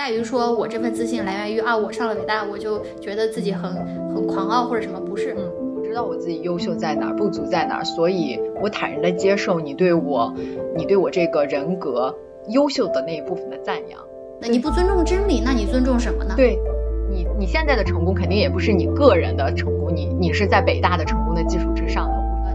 [0.00, 3.70] 在于说我这份自信来源于啊，我上了北大，我就觉得自己很
[4.14, 5.34] 很狂傲或者什么，不是。
[5.36, 5.44] 嗯，
[5.76, 10.32] 我知道我自己优秀在哪儿，不足在哪儿，所以我坦然的接受你对我，
[10.74, 12.14] 你对我这个人格
[12.48, 14.00] 优秀的那一部分的赞扬。
[14.40, 16.32] 那你不尊重真理，那你尊重什么呢？
[16.34, 16.58] 对，
[17.10, 22.14] 你你现在的成功肯定也不是你个人的成功，你你是在北大的成功的基础之上的。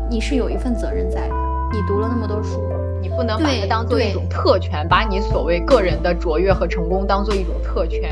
[0.09, 1.35] 你是有一份责任在的，
[1.71, 2.59] 你读了那么多书。
[3.05, 8.09] 你不能把它当做一种特权，把你所谓个人的卓越和成功当做一种特权。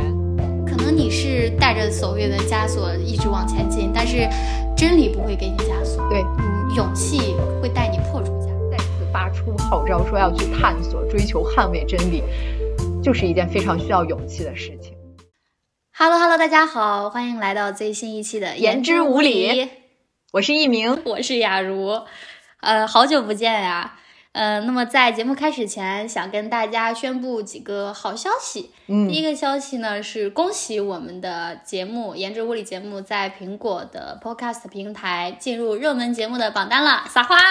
[0.68, 4.30] 可能你是带着所谓的枷锁一直往前进，但是
[4.78, 6.08] 真理不会给你枷锁。
[6.12, 8.70] 对，嗯，勇气会带你破除枷锁。
[8.70, 12.22] 再次发出号召，说要去探索、追求、捍卫真理，
[13.02, 14.94] 就是一件非常需要勇气的事情。
[15.98, 19.72] Hello Hello，大家好，欢迎来到最新一期的言之无理。
[20.34, 22.04] 我是一鸣，我是雅茹，
[22.62, 23.96] 呃，好久不见呀。
[24.34, 28.72] 呃，那么在节目开始前，想跟大家宣布几个好消息。
[28.88, 37.38] 嗯，第一个消息呢是恭喜我们的节目《颜值物理》节目在苹果的 Podcast 平台进入热门节目的榜单了，撒花！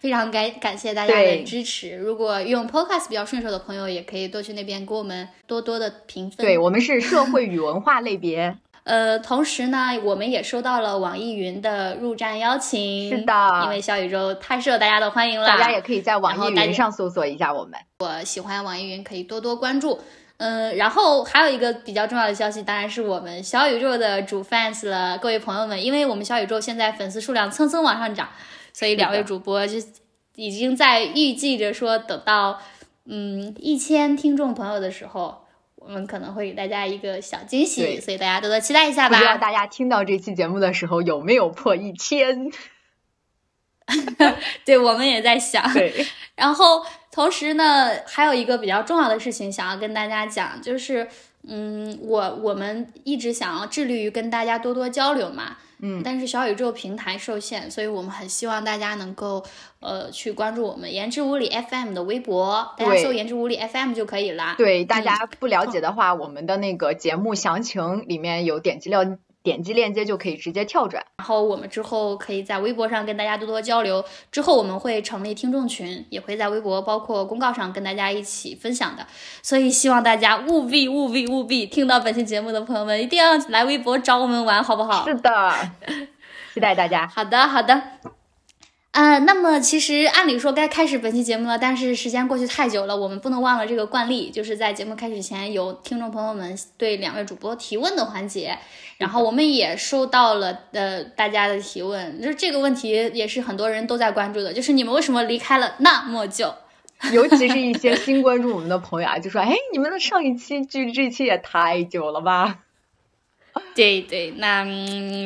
[0.00, 1.96] 非常感感谢大家的支持。
[1.96, 6.44] 如果用 Podcast 比较顺手的朋友，也可以多去那边给我们多多的评分。
[6.44, 8.56] 对我们是社会与文化类别。
[8.86, 13.10] 呃，同时呢，我们也收到了网易云的入站邀请。
[13.10, 17.72] 是的，因为小宇宙太受大家的欢迎了，大家也可以在网易云上搜索一下我们。
[17.98, 19.98] 我喜欢网易云，可以多多关注。
[20.36, 28.28] 嗯，然后还有一个比较重要的消息，当然是我们小宇宙的主 fans 了，各位朋友们，因为我们小宇宙现在粉丝数量蹭蹭往上涨，
[28.72, 29.78] 所以两位主播就
[30.36, 32.60] 已经在预计着说，等到
[33.06, 35.42] 嗯一千听众朋友的时候。
[35.86, 39.16] 我们可能会给大家一个小惊喜，所以大家多多期待一下吧。
[39.16, 42.50] 不知道大家听到这期节目的时候有没有破一千？
[44.64, 45.72] 对，我们也在想。
[45.72, 51.08] 对， 然后同时呢，还有一个比较重要的事情想要跟大家讲，就是，
[51.46, 55.58] 嗯，我我们一直想要致力于跟大家多多交流嘛。
[55.78, 59.44] 嗯，但是小宇宙平台受限，所以我们很希望大家能够
[59.80, 64.54] 呃去关注我们言之无理 FM 的微博，大家搜言之无理 FM 就可以了。
[64.56, 69.04] 对，大家不了解的话，我们的那个节目详情里面有点击料。
[69.46, 74.04] 点击链接就可以直接跳转，然后我们之后可以在微博上跟大家多多交流。
[74.32, 79.06] 之后我们会成立听众群，也会在微博包括公告上跟大家一起分享的。
[79.42, 85.06] 所以希望大家务必务必务必听到本期节目的朋友们一定要来微博找我们玩，好不好？
[85.06, 85.52] 是的，
[86.52, 87.06] 期待大家。
[87.06, 87.80] 好的，好的。
[88.96, 98.56] 呃，那么其实按理说该开始本期节目了，但是时间过去太久了，我们不能忘了这个惯例，就是在节目开始前有听众朋友们对两位主播提问的环节，
[98.96, 106.54] 然后我们也收到了呃大家的提问，就是这个问题也是很多人都在关注的，就是你们为什么离开了那么久？
[107.12, 112.60] 尤其是一些新关注我们的朋友啊，就说哎，你们的上一期距这期也太久了吧？
[113.74, 114.64] 对对，那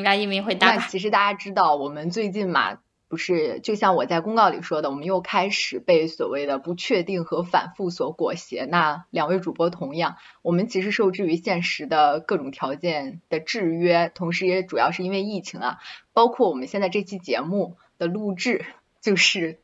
[0.02, 0.88] 让一鸣回答吧。
[0.91, 2.78] 其实大家知道，我们最近嘛。
[3.10, 8.66] 不是，就像我在公告里说的，我们又开始被所谓的不确定和反复所裹挟。
[8.66, 15.78] 那两位主播同样，我们其实受制于现实的各种条件的制约，同时也主要是因为疫情啊。
[16.12, 18.65] 包括我们现在这期节目的录制，
[19.00, 19.59] 就是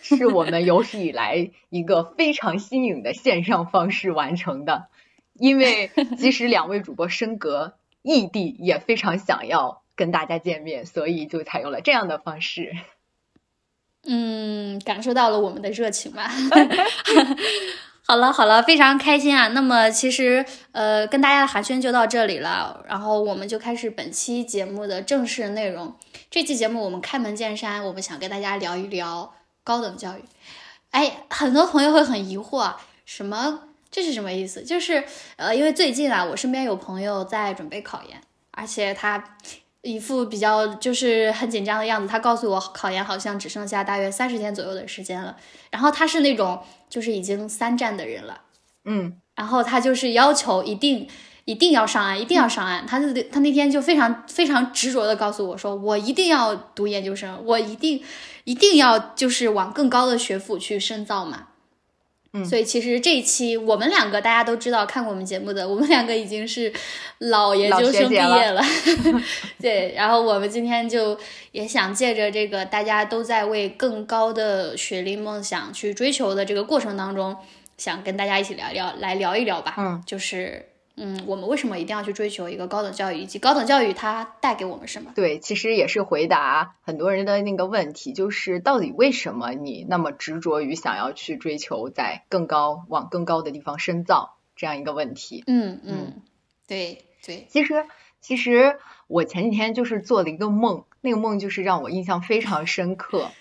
[0.00, 4.86] 是我们有史以来一个非常新颖的线上方式完成的。
[5.34, 12.72] 因为即使两位主播身隔异地，也非常想要跟大家见面，所以就采用了这样的方式。
[14.04, 16.30] 嗯，感受到了我们的热情吧。
[18.04, 19.48] 好了好了，非常开心啊。
[19.48, 25.94] 那么其实呃，跟大家的寒暄就到这里了，然后我们就开始本期节目的正式内容。
[26.28, 30.24] 这期节目我们开门见山，我们想跟大家聊一聊高等教育。
[30.90, 32.74] 哎，很多朋友会很疑惑，
[33.06, 34.62] 什么这是什么意思？
[34.62, 35.04] 就是
[35.36, 38.20] 呃，因为最近啊，我身边有朋友在准备考研，
[38.50, 39.36] 而且他。
[39.82, 45.36] 一副比较就是很紧张的样子，他告诉我考研好像只剩下大约三十天左右的时间了。
[45.70, 48.42] 然后他是那种就是已经三战的人了，
[48.84, 51.08] 嗯，然后他就是要求一定
[51.44, 52.86] 一定要上岸，一定要上岸。
[52.86, 58.00] 他就他那天就非常非常执着的告诉我说，我一定要读研究生，我一定
[58.44, 61.48] 一定要就是往更高的学府去深造嘛。
[62.34, 66.72] 嗯，所以其实这一期我们两个大家都知道看过我们节目的，我们两个已经是
[67.18, 68.62] 老研究生毕业了。
[69.60, 71.18] 对，然后我们今天就
[71.52, 77.36] 也想借着这个大家都在为更高的学历梦想去追求的这个过程当中，
[77.76, 79.74] 想跟大家一起聊聊，来聊一聊吧。
[79.76, 80.64] 嗯，就是
[81.04, 85.10] 嗯，我们为什么一定要去追求一个高等教育，以及高等教育它带给我们什么？
[85.16, 95.42] 对，其实也是回答很多人的那个问题，就是到底为什么你那么执着于想要去追求在更高、往更高的地方深造这样一个问题？
[95.48, 96.22] 嗯嗯，
[96.68, 97.46] 对对。
[97.48, 97.84] 其实
[98.20, 98.78] 其实
[99.08, 103.32] 我前几天就是做了一个梦，那个梦就是让我印象非常深刻，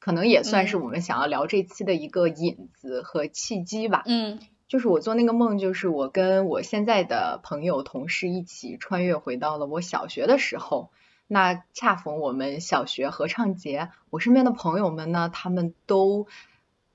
[0.00, 4.02] 可能也算是我们想要聊这期的一个引子和契机吧。
[4.06, 4.40] 嗯。
[4.68, 10.90] 就是我做那个梦，就是我跟我现在的朋友、同事一起穿越回到了我小学的时候。
[11.26, 16.26] 那恰逢我们小学合唱节，我身边的朋友们呢，他们都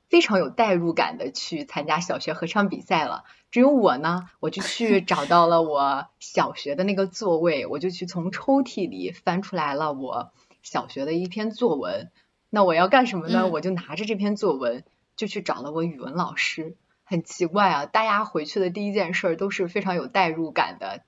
[0.10, 3.26] 非常有代入感的去参加小学合唱比赛了。
[3.52, 10.32] 只有我呢，我就去 找到了我小学的那个座位，我就去从抽屉里翻出来了我
[10.64, 12.10] 小学的一篇作文。
[12.50, 13.48] 那我要干什么呢？
[13.48, 14.84] 我就拿着这篇作文，
[15.16, 16.76] 就去找了我语文老师。
[17.04, 21.02] 很奇怪啊，大家回去的第一件事都是非常有代入感的，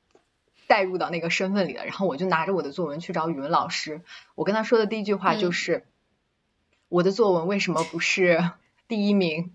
[0.67, 1.85] 代入到那个身份里的。
[1.85, 4.01] 然后我就拿着我的作文去找语文老师，
[4.35, 5.85] 我跟他说的第一句话就是
[6.89, 8.51] ：“我的作文为什么不是
[8.87, 9.53] 第一名？”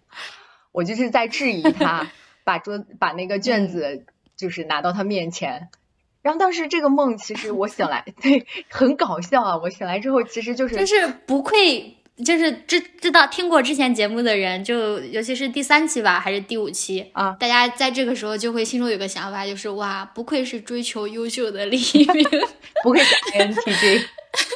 [0.73, 2.11] 我就是在质疑他，
[2.45, 4.07] 把桌把那个卷子
[4.37, 5.69] 就是拿到他面前。
[6.23, 9.57] 然后当时这个梦其实我醒来， 对，很搞笑啊！
[9.57, 11.97] 我醒来之后其实就是就是不愧。
[12.25, 17.37] 就是知知道听过之前节目的人，就尤其是第三期吧，还是第五期啊？
[17.41, 22.25] 大家在这个时候就会心中有个想法，就是哇，不愧是追求优秀的李一鸣，
[22.83, 24.05] 不愧是 INTJ。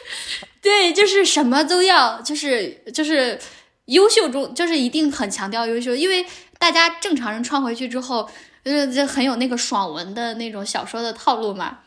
[0.62, 3.38] 对，就是什么都要，就是就是
[3.86, 6.24] 优秀中，就是一定很强调优秀，因为
[6.58, 8.28] 大家正常人穿回去之后，
[8.64, 11.80] 就是就很有那个爽文的那种小说的套路嘛。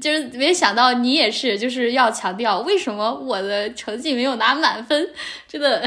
[0.00, 5.12] 就是没想到你也是，就是要强调为什么我的成绩没有拿满分，
[5.46, 5.86] 真的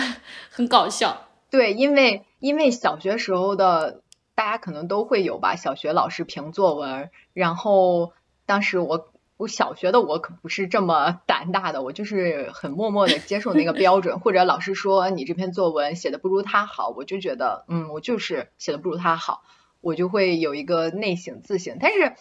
[0.51, 1.29] 很搞笑。
[1.49, 4.01] 对，因为因为小学时候的
[4.35, 8.13] 大家可能都会有吧，小学老师评作文，然后
[8.45, 9.07] 当时我
[9.38, 19.41] 我小学的我可不是这么胆大的，我就是很默默的接受那个标准，或者老师说你这篇作文写的不如他好，我就觉得嗯，我就是写的不如他好，
[19.81, 22.13] 我就会有一个内省自省，但是。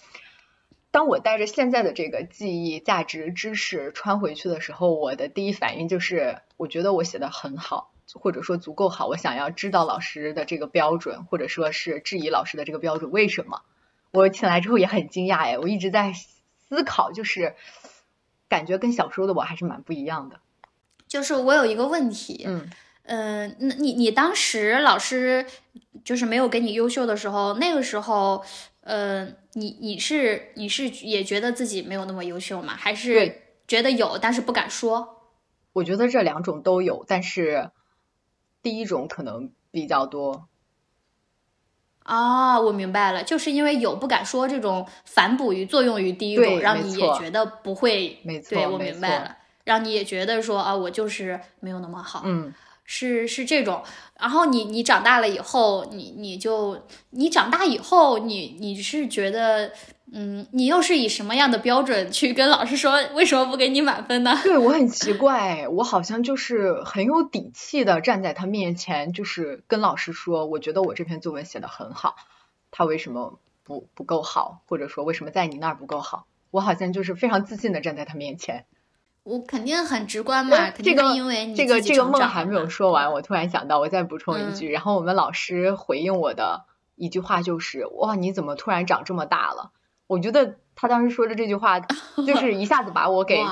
[0.97, 9.07] 当我带着现在的这个记忆、价值、知识穿回去的时候，我的第一反应就是，我觉得我写的很好，或者说足够好。
[9.07, 13.61] 我想要知道老师的这个标准，或者说是质疑老师的这个标准，为什么？
[14.11, 17.57] 我醒来之后也很惊讶哎，我一直在思考，就是
[18.49, 20.41] 感觉跟小时候的我还是蛮不一样的。
[21.07, 22.71] 就是我有一个问题，嗯
[23.03, 25.45] 嗯，那你你当时老师
[26.03, 28.43] 就是没有给你优秀的时候，那个时候。
[28.87, 32.73] 呃，你你是你是也觉得自己没有那么优秀吗？
[32.77, 35.33] 还是觉得有，但是不敢说？
[35.73, 37.73] 我觉得这两种都有，但是
[38.62, 40.47] 第一种可能比较多。
[42.05, 48.21] 啊，我明白了，就是因为有不敢说这种反哺于作用于第一种，让你也觉得不会。
[48.23, 52.23] 没错，对我明白了，让你也觉得说啊，我就是没有那么好。
[52.25, 52.55] 嗯。
[52.87, 53.83] 是是这种，
[54.19, 59.73] 然后你你长大了以后，你你就你长大以后，你你是觉得，
[60.12, 64.38] 嗯，你又是以什么样的标准去跟老师说为什么不给你满分呢？
[64.44, 72.15] 对我很奇怪，我好像就是很有底气的站在他面前，就是跟老师说，我觉得我这篇作文写的很好，
[72.71, 76.27] 他为什么不不够好，或者说为什么在你那儿不够好？
[76.53, 78.65] 我好像就是非常自信的站在他面前。
[79.26, 86.64] 我肯定很直观嘛，这个因为你这个这个梦还没有说完，我突然想到，我再补充一句，然后我们老师回应我的
[86.94, 89.73] 一句话就是，哇，你怎么突然长这么大了？
[90.06, 91.80] 我觉得他当时说的这句话，
[92.25, 93.45] 就是一下子把我给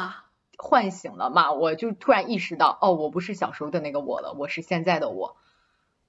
[0.58, 5.34] 唤醒了嘛，我就突然意识到，哦，我不是小时候的那个我了，我是现在的我。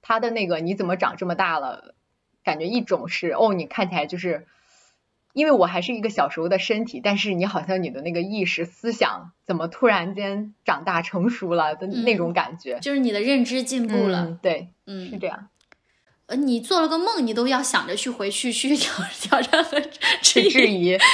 [0.00, 1.96] 他的那个你怎么长这么大了？
[2.44, 4.46] 感觉一种是，哦，你看起来就是。
[5.36, 15.48] 因为我还是一个小时候的身体，但是你好像你的那个意识思想怎么突然间长大成熟了的那种感觉，就是你的认知进步了，对，嗯，是这样。
[16.24, 19.78] 呃，你做了个梦，你都要想着去回去去 挑挑战和
[20.22, 20.96] 质疑。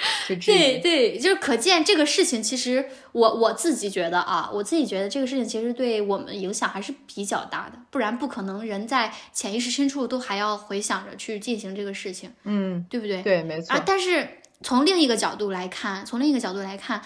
[0.46, 13.22] 对对，就是可见这个事情，其实我我自己觉得啊，我自己觉得这个事情其实对我们影响还是比较大的，不然不可能人在潜意识深处都还要回想着去进行这个事情，嗯，对不对？
[13.22, 13.74] 对，没错。
[13.74, 17.02] 啊，但是从另一个角度来看，从另一个角度来看，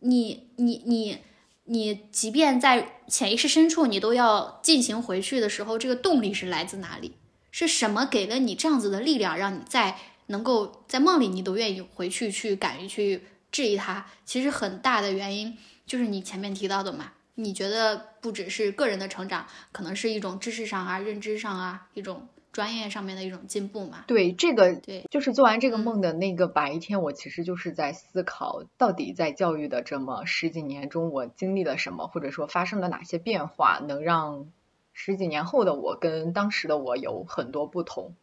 [0.00, 1.18] 你你你
[1.64, 7.12] 你，即便在潜意识深处，你都要进行回去的时候，这个动力是来自哪里？
[7.50, 9.96] 是什么给了你这样子的力量，让你在？
[10.26, 17.12] 能够在梦里，你都愿意回去去敢于去质疑他，其实很大的原因就是你前面提到的嘛。
[17.36, 24.04] 你觉得不只是个人的成长，可能是一种知识上啊、认知上啊一种专业上面的一种进步嘛。
[24.06, 34.46] 对，这个对，就是做完这个梦的那个白天，我其实就是在思考，到底在教育的这么十几年中，我经历了什么，或者说发生了哪些变化，能让
[34.92, 38.14] 十几年后的我跟当时的我有很多不同。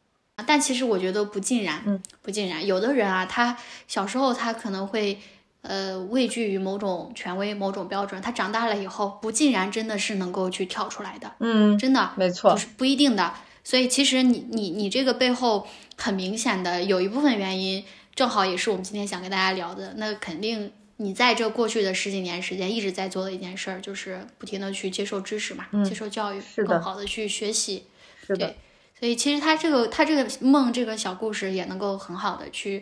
[0.46, 2.66] 但其实我觉得不尽然，嗯，不尽然。
[2.66, 3.58] 有的人啊，他
[3.88, 5.20] 小时候他可能会。
[5.64, 11.32] 呃，畏惧于某种权威、某种标准，他长大了以后，不尽然真的是能够去跳出来的。
[11.38, 13.32] 嗯，真的，没错，不是不一定的。
[13.64, 15.68] 所以其实你你你这个背后
[15.98, 19.94] 很明显的有一部分原因，正好也是我们今天想跟大家聊的。
[19.98, 27.84] 那肯定你在这过去的十几年时间一直在做的一件事儿，就是不停的去接受知识嘛，接受教育，更好的去学习。
[28.26, 28.56] 是的。
[29.02, 32.82] 所以其实他这个他这个梦这个小故事也能够很好的去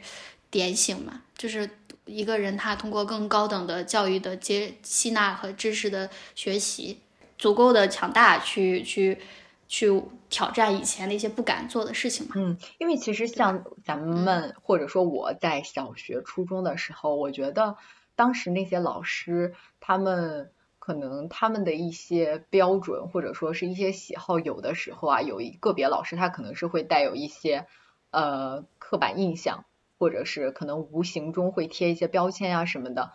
[0.52, 1.68] 点醒嘛，就是。
[2.06, 6.98] 一个人他通过更高等的教育的接吸纳和知识的学习，
[7.38, 9.20] 足够的强大去去
[9.68, 12.32] 去挑战以前那些不敢做的事情嘛。
[12.36, 17.78] 嗯，因为其实像咱们或者说我在小学初中的时候，我觉得
[18.16, 20.50] 当时那些老师他们
[20.90, 27.68] 可能他们的一些标准或者说是一些喜好，有的时候啊，有一个别老师他可能是会带有一些
[28.10, 29.66] 呃刻板印象。
[30.02, 33.12] 或者是可能无形中会贴一些标签呀什么的，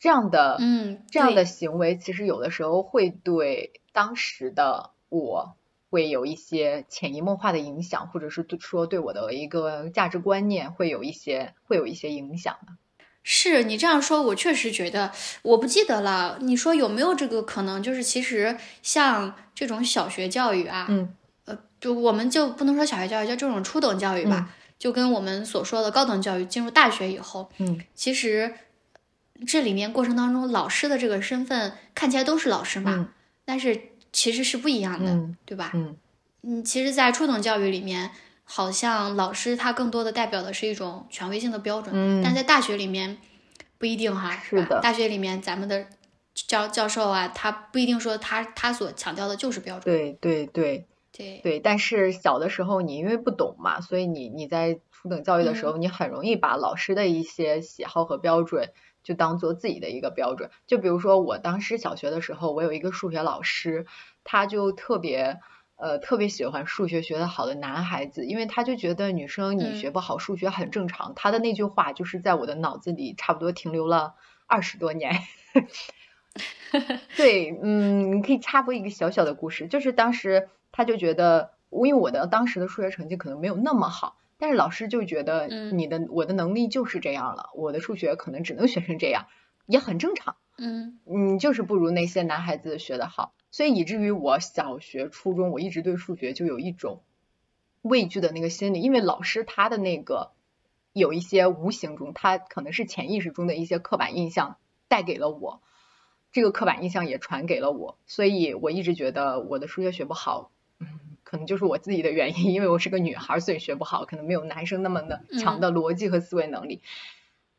[0.00, 5.54] 这样的，嗯，这样的行为其实有的时候会对当时的我
[5.90, 12.72] 会有一些潜移默化的影响，或者是说对我的一个价值观念会有一些会有一些影响的。
[13.26, 15.10] 是你这样说，我确实觉得，
[15.42, 16.38] 我不记得了。
[16.42, 17.82] 你说有没有这个可能？
[17.82, 21.12] 就是其实像这种小学教育啊，嗯，
[21.46, 24.54] 呃，就我们就不能说小学教育，叫这种初等教育吧。
[24.78, 28.52] 就跟我们所说的高等教育进入大学以后，嗯，其实
[29.46, 33.08] 这里面过程当中，老师的这个身份看起来都是老师嘛，
[33.46, 33.80] 但是
[34.12, 35.70] 其实是不一样的，对吧？
[35.72, 35.96] 嗯
[36.46, 38.10] 嗯，其实，在初等教育里面，
[38.44, 43.18] 好像老师他更多的代表的是一种权威性的标准，嗯，但在大学里面
[43.78, 45.86] 不一定哈，是的，大学里面咱们的
[46.34, 50.86] 教教授啊，他不一定说他他所强调的就是标准，对对对。
[51.16, 58.70] 对对，但是小的时候你因为不懂嘛，所以你你在初等教育的时候，你很容易把老师的一些喜好和标准
[59.04, 60.50] 就当做自己的一个标准。
[60.66, 63.86] 就比如说我当时小学的时候，我有一个数学老师，
[64.24, 65.38] 他就特别
[65.76, 71.12] 呃特别喜欢数学学得好的男孩子，因为他就觉得女生你学不好数学很正常。
[71.14, 74.14] 他的那句话就是在我的脑子里差不多停留了
[74.46, 75.18] 二十多年。
[77.16, 80.48] 对，嗯，你可以插播一个小小的故事，就是当时。
[80.76, 89.26] 他就觉得，因为我的当时的数学成绩可能没有那么好，但是老师就觉得你的我的能力就是这样了，我的数学可能只能学成这样，
[89.66, 90.34] 也很正常。
[90.58, 97.04] 嗯，你就是不如那些男孩子学得好，所以以至于我小学、初中，我一直对数学就有一种
[97.82, 100.32] 畏惧的那个心理，因为老师他的那个
[100.92, 104.56] 有一些无形中，他可能是潜意识中的一些刻板印象
[104.88, 105.62] 带给了我，
[106.32, 110.50] 这个刻板印象也传给了我，所以我一直觉得我的数学学不好。
[111.22, 116.82] 可能就是我自己的原因，因为我是个女孩，所以学不好，可能没有男生那么的强的逻辑和思维能力。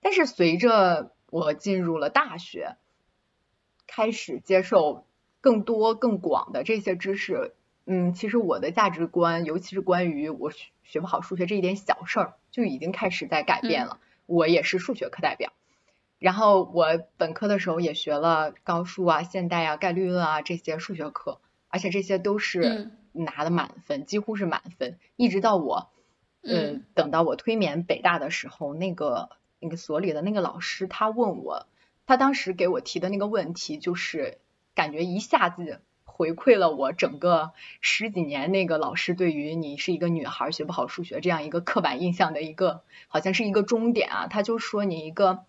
[0.01, 2.75] 但是随着我进入了大学，
[3.87, 5.05] 开始接受
[5.45, 7.53] 更多更广的这些知识，
[7.85, 13.99] 嗯，其实我的价值观，尤其是关于我学不好数学这一点小事儿，就已经开始在改变了。
[14.25, 15.53] 我也是数学课代表，
[16.17, 22.91] 然后我本科的时候也学了高数啊、现代啊、概率论啊这些数学课，而且这些都是。
[23.17, 25.87] 拿的满分，几乎是满分，一直到我，
[26.43, 29.29] 嗯，等到我推免北大的时候，那个
[29.61, 31.65] 那个所里的那个老师，他问我，
[32.05, 34.39] 他当时给我提的那个问题，就是
[34.75, 44.27] 感觉一下子回馈了我整个十几年那个老师对于你是一个女孩学不好数学这样一个刻板印象的一个，好像是一个终点啊。
[44.27, 45.45] 他就说你一个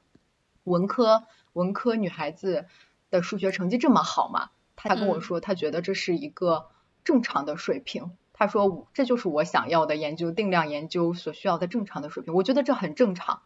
[0.64, 2.64] 文科文科女孩子
[3.10, 4.50] 的数学成绩这么好嘛？
[4.74, 6.68] 他跟我说，他觉得这是一个。
[7.06, 13.42] 正常的水平，他说这就是我想要的研究定量研究所需要的正常的水平，我觉得这很正常。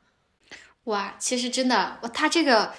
[0.85, 2.73] 哇，其实真的，他这个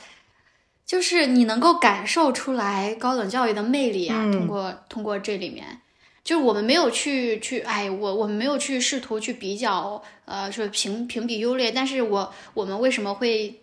[0.85, 4.31] 就是你能够感受出来高等教育的魅力啊。
[4.31, 5.81] 通过通过这里面，
[6.23, 13.57] 就是我们没有去去，哎，我我们没有去试图去比较，呃，说评评比优劣，但是我我们为什么会？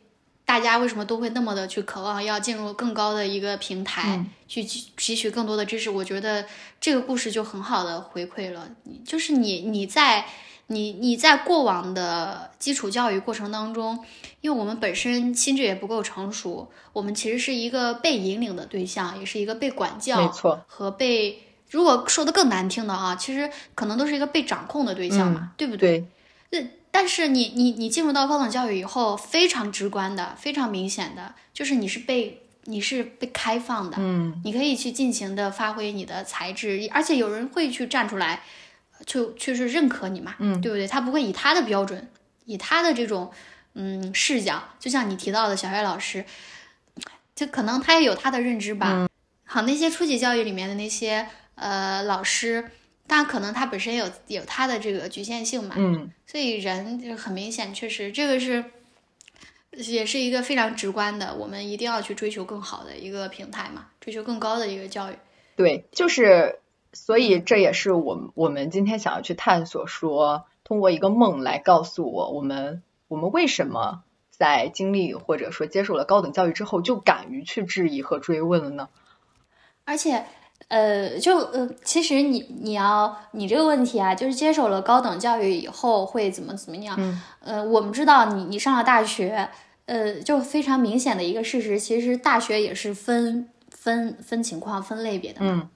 [0.49, 5.91] 大家为什么都会那么的去渴望要进入更高的一个平台，去汲取更多的知识？
[5.91, 6.43] 我觉得
[6.81, 8.67] 这个故事就很好的回馈了，
[9.05, 10.25] 就是你你在
[10.69, 13.99] 你你在过往的基础教育过程当中，
[14.41, 26.05] 因为我们本身心智也不够成熟，我们其实是一个被引领的对象，也是一个被管教没错和被如果说的更难听的啊，其实可能都是一个被掌控的对象嘛，对不对？
[26.51, 26.71] 对。
[26.91, 38.43] 但是你你你进入到高等教育以后，非常直观的、非常明显的，就是你是被你是被开放的，嗯，你可以去尽情的发挥你的才智，而且有人会去站出来，
[39.07, 40.87] 就就是认可你嘛，嗯，对不对？
[40.87, 42.09] 他不会以他的标准，
[42.45, 43.31] 以他的这种
[43.75, 46.25] 嗯视角，就像你提到的小月老师，
[47.35, 49.09] 就可能他也有他的认知吧。
[49.45, 52.71] 好，那些初级教育里面的那些呃老师。
[53.11, 58.63] 但可能他本身有有他的这个局限性嘛，嗯，所以人就很明显，确实这个是，
[59.71, 65.15] 也是一个非常直观的，我们一定要去追求更好的一个平台嘛，追求更高的一个教育。
[65.57, 66.59] 对，就是
[67.07, 78.89] 所以这也是我们我们今天想要去探索，说通过一个梦来告诉我，我们我们为什么在经历或者说接受了高等教育之后，就敢于去质疑和追问了呢？
[79.85, 80.25] 而且。
[80.67, 86.95] 呃，就呃，其实你你要你这个问题啊，就是接受了高等教育以后会怎么怎么样？
[86.99, 89.49] 嗯，呃，我们知道你你上了大学，
[89.87, 95.69] 呃，就非常明显的一个事实，其实大学也是分分分情况、分类别的嘛，嗯，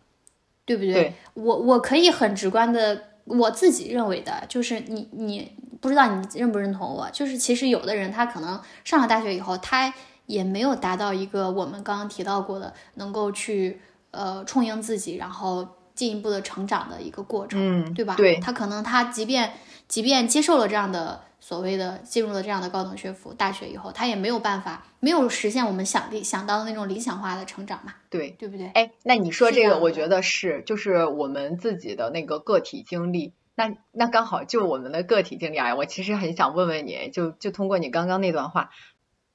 [0.64, 0.92] 对不对？
[0.92, 9.92] 对，我我可以很直观的，我自己认为的就是你你不知道你认不认同我，就是其实有的人他可能上了大学以后，他
[10.26, 13.80] 也没有达到一个我们刚刚提到过的能够去。
[14.14, 18.14] 呃，充盈自己，然后进一步的成长的一个过程，嗯，对吧？
[18.14, 19.54] 对，他可能他即便
[19.88, 27.96] 即便接受了这样的所谓的进入了这样的高等学府大学以后，他也没有办法没有实现我们想理想到的那种理想化的成长嘛？
[28.08, 28.68] 对，对不对？
[28.68, 38.70] 哎，那你说这个，我觉得是就是我们自己的那个个体经历，那那刚好就我们的个体经历啊，我其实很想问问你，就就通过你刚刚那段话，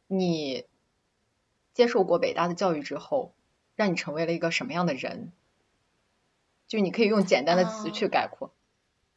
[0.08, 0.64] 你
[1.74, 3.34] 接受过北大的教育之后。
[3.78, 5.32] 让你成为了一个什么样的人？
[6.68, 8.52] 就你可以用简单的词去概括。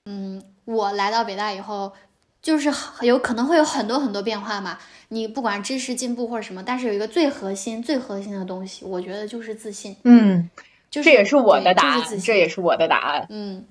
[0.04, 1.94] 嗯，我来到北大以后，
[2.42, 4.78] 就是有可能会有很多很多变化嘛。
[5.08, 9.96] 你不管知识进步或者什么，但是有一个最核心、最核心的东西，我觉得就是自信。
[10.04, 10.48] 嗯，
[10.90, 13.26] 就这也是我的答案，这也是我的答案。
[13.30, 13.64] 嗯，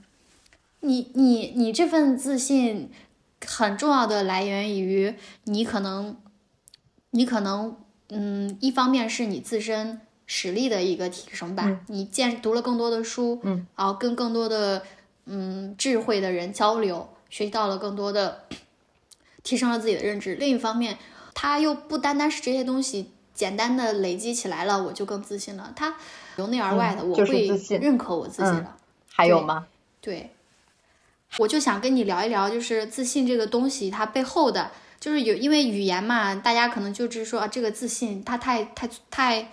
[0.81, 2.91] 你你你这份自信
[3.45, 5.13] 很重要的来源于
[5.45, 6.17] 你可能，
[7.11, 7.77] 你可能，
[8.09, 10.01] 嗯，一方面是你自身。
[10.31, 14.83] 实力的一个提升吧，你见读了更多的书，嗯，然后跟更多的
[15.25, 18.45] 嗯智慧的人交流，学习到了更多的，
[19.43, 20.35] 提升了自己的认知。
[20.35, 20.97] 另一方面，
[21.33, 25.71] 他又不单单是这些东西简单的累积起来了，我就更自信了。
[25.75, 25.95] 他
[26.37, 27.47] 由内而外的，我会
[27.79, 28.75] 认可我自己了。
[29.11, 29.67] 还有吗？
[30.01, 30.31] 对，
[31.37, 39.51] 我就想跟你聊一聊，就是自信这个东西，它背后的，就是有因为语言嘛，大家可能就是说啊，这个自信它太太太。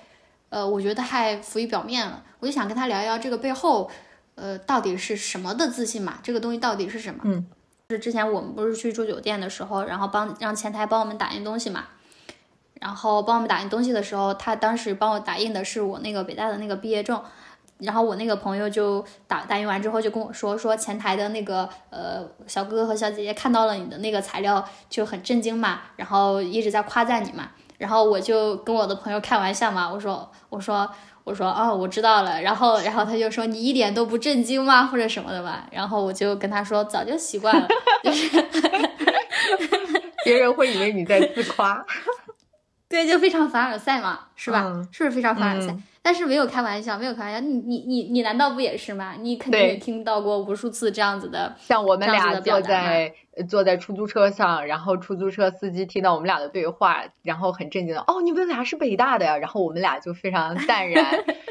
[0.49, 3.91] 呃，我觉得太浮于表面了，我就想跟他聊一聊这个背后，
[4.37, 6.21] 呃，到底是什么的自信嘛？
[6.23, 7.21] 这个东西到底是什么？
[7.25, 7.45] 嗯，
[7.91, 11.85] 是之前我们不是去住酒店的时候，然后帮让前台帮我们打印东西嘛，
[12.81, 17.23] 然后帮我们打印东西的时候，他当时帮我打印的是我那个北大的那个毕业证，
[17.79, 27.51] 然后我那个朋友就打打印完之后就跟我说，说前台的那个呃小哥哥和小姐姐看到了你的那个材料就很震惊嘛，然后一直在夸赞你嘛。
[27.79, 30.91] 然后我就跟我的朋友开玩笑嘛，我说我说
[31.27, 32.41] 我说哦，我知道了。
[32.41, 35.67] 然后然后他就说你一点都不震惊吗，或者什么的吧。
[35.73, 37.67] 然后我就跟他说早就习惯了，
[38.05, 38.31] 就是
[40.25, 41.85] 别人会以为你在自夸。
[42.97, 44.73] 对，就非常凡尔赛嘛，是吧？
[44.91, 45.77] 是不是非常凡尔赛？
[46.01, 47.41] 但是没有开玩笑，没有开玩笑。
[47.41, 49.15] 你你你你难道不也是吗？
[49.21, 53.13] 你肯定也听到过无数次这样子的，像我们俩坐在
[53.47, 59.37] 坐在出租车上，然后出租车司机听到我们俩的对话，然后很震惊的哦，你们俩是北大的呀？
[59.37, 61.05] 然后我们俩就非常淡然，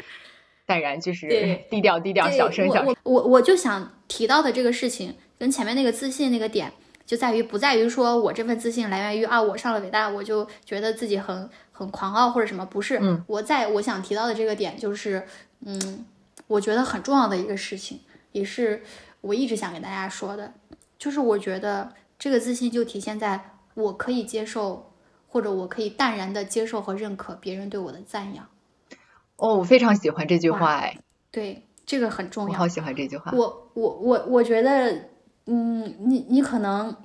[0.66, 1.28] 淡然就是
[1.70, 2.88] 低调 低调，小声小声。
[3.04, 6.72] 我我我就想提到的这个事情，跟前面那个自信那个点。
[7.06, 12.98] 就在于不在于说我这份自信来源于啊，我上了北大，我就觉得自己很很狂傲或者什么，不是。
[13.00, 15.24] 嗯，我在我想提到的这个点就是，
[15.64, 16.04] 嗯，
[16.48, 18.00] 我觉得很重要的一个事情，
[18.32, 18.82] 也是
[19.22, 20.52] 我一直想给大家说的，
[20.98, 24.92] 就是我觉得这个自信就体现在我可以接受，
[25.28, 28.48] 或者我可以淡然的接受和认可别人对我的赞扬。
[29.36, 30.98] 哦，我非常喜欢这句话，哎，
[31.30, 32.54] 对，这个很重要。
[32.54, 33.32] 我好喜欢这句话。
[33.32, 35.10] 我我我我觉得。
[35.48, 36.96] 嗯，你你可能，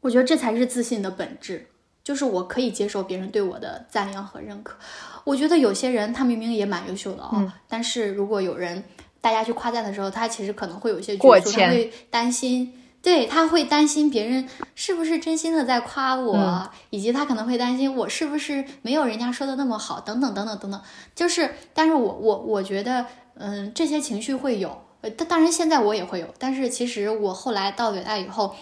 [0.00, 1.66] 我觉得这才是自信的本质，
[2.02, 4.76] 就是我可以接受别人对我的赞扬和认可。
[5.24, 8.84] 我觉得有些人他明明也蛮优秀的哦，但是如果有人
[9.20, 20.80] 大家去夸赞的时候，他其实可能会有一些过他会担心，对他会担心别人是不是真心的在夸我，以及他可能会担心我是不是没有人家说的那么好，等等等等等等。
[21.14, 24.83] 就是，但是我我我觉得，嗯，这些情绪会有。
[25.04, 28.56] 呃，当当然现在我也会有，但是其实我后来到北大以后，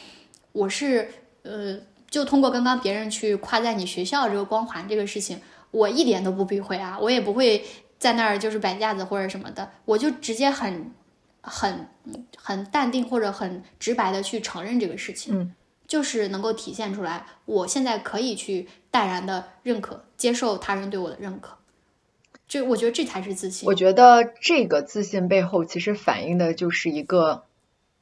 [0.51, 1.09] 我是
[1.43, 1.79] 呃，
[2.11, 7.65] 就通过刚刚别人去夸赞你学校这个光环这个事情，我一点都不避讳啊，我也不会
[7.97, 10.93] 在那儿就是摆架子或者什么的，我就直接很
[11.41, 11.87] 很
[12.37, 15.55] 很淡定或者很直白的去承认这个事情，嗯，
[15.87, 21.57] 就是能够体现出来，我现在可以去淡然的认可、接受他人对我的认可。
[22.53, 23.67] 就我觉得这才是自信。
[23.67, 27.45] 我觉得这个自信背后其实反映的就是一个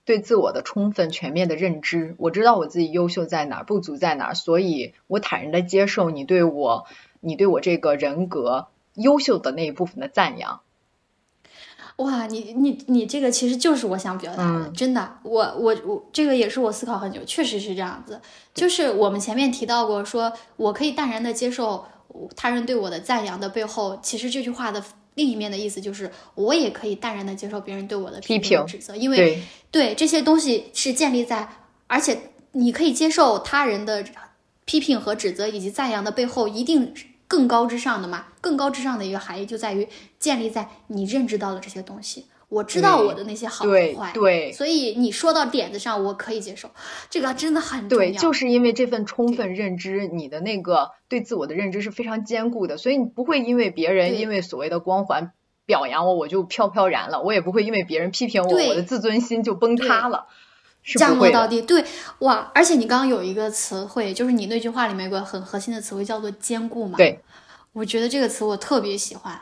[0.04, 2.16] 对自我的充分全面的认知。
[2.18, 6.86] 我知道我自己优秀在哪儿，不足在哪儿，所以我坦然的接受你对我，
[7.20, 10.62] 你对我这个人格优秀的那一部分的赞扬。
[11.98, 18.20] 哇，你你你这个其实就是我想表达的，嗯真的，我我我这个也是我思考很久，确实是这样子。
[18.52, 21.84] 就是我们前面提到过，说我可以淡然的接受
[22.36, 24.82] 他人对我的赞扬的背后，其实这句话的
[25.14, 31.48] 另一面的意思就是，我也可以淡然的接受别人对我的批评指责，因为对，对这些东西是建立在，
[31.86, 34.04] 而且你可以接受他人的
[34.64, 38.26] 批评和指责以及赞扬的背后，一定是更高之上的嘛？
[38.40, 39.86] 更高之上的一个含义就在于
[40.18, 46.68] 建立在你认知到了这些东西，我知道我的那些好和对坏，对所以你说到点子上，我可以接受，
[47.08, 48.20] 这个真的很重对，要。
[48.20, 55.30] 就是因为这份充分认知，你的那个对自我的认知是非常坚固的，所以你不会因为别人因为所谓的光环
[55.64, 60.26] 表扬我，我就飘飘然了，我也不会因为别人批评我，我的自尊心就崩塌了，
[60.82, 61.16] 是降。
[61.16, 61.84] 落到地，对
[62.18, 62.50] 哇！
[62.52, 66.96] 而且你刚刚有一个词汇，就是你那句话里面有个很核心的词汇，叫做坚固嘛。
[66.96, 67.20] 对，
[67.72, 69.40] 我觉得这个词我特别喜欢。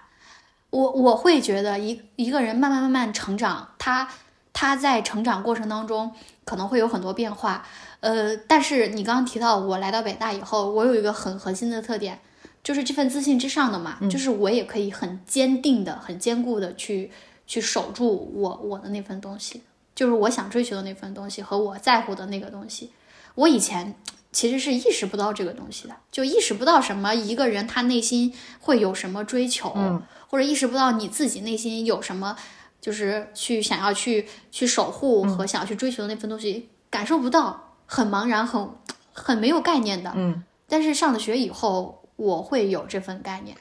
[0.70, 4.08] 我我会觉得一一个人慢慢慢慢成长，他
[4.52, 6.12] 他在成长过程当中
[6.44, 7.64] 可能会有很多变化。
[8.00, 12.20] 呃，但是你刚刚提到我来到北大以后，我有一个很核心的特点，
[12.62, 17.10] 就是这份自信之上的嘛，就是我也可以很坚定的、很坚固的去
[17.46, 19.62] 去守住我我的那份东西，
[19.94, 22.92] 就是我想追求的那份东西和我在乎的那个东西。
[23.34, 23.94] 我以前
[24.30, 32.36] 其实是意识不到这个东西的，就意识不到什么一个人他内心会有什么追求，嗯或者意识不到你自己内心有什么，
[32.80, 38.68] 就是去想要去去守护和想要去追求的那份东西，感受不到，很茫然，很
[39.12, 40.12] 很没有概念的。
[40.14, 43.56] 嗯但是上了学以后，我会有这份概念，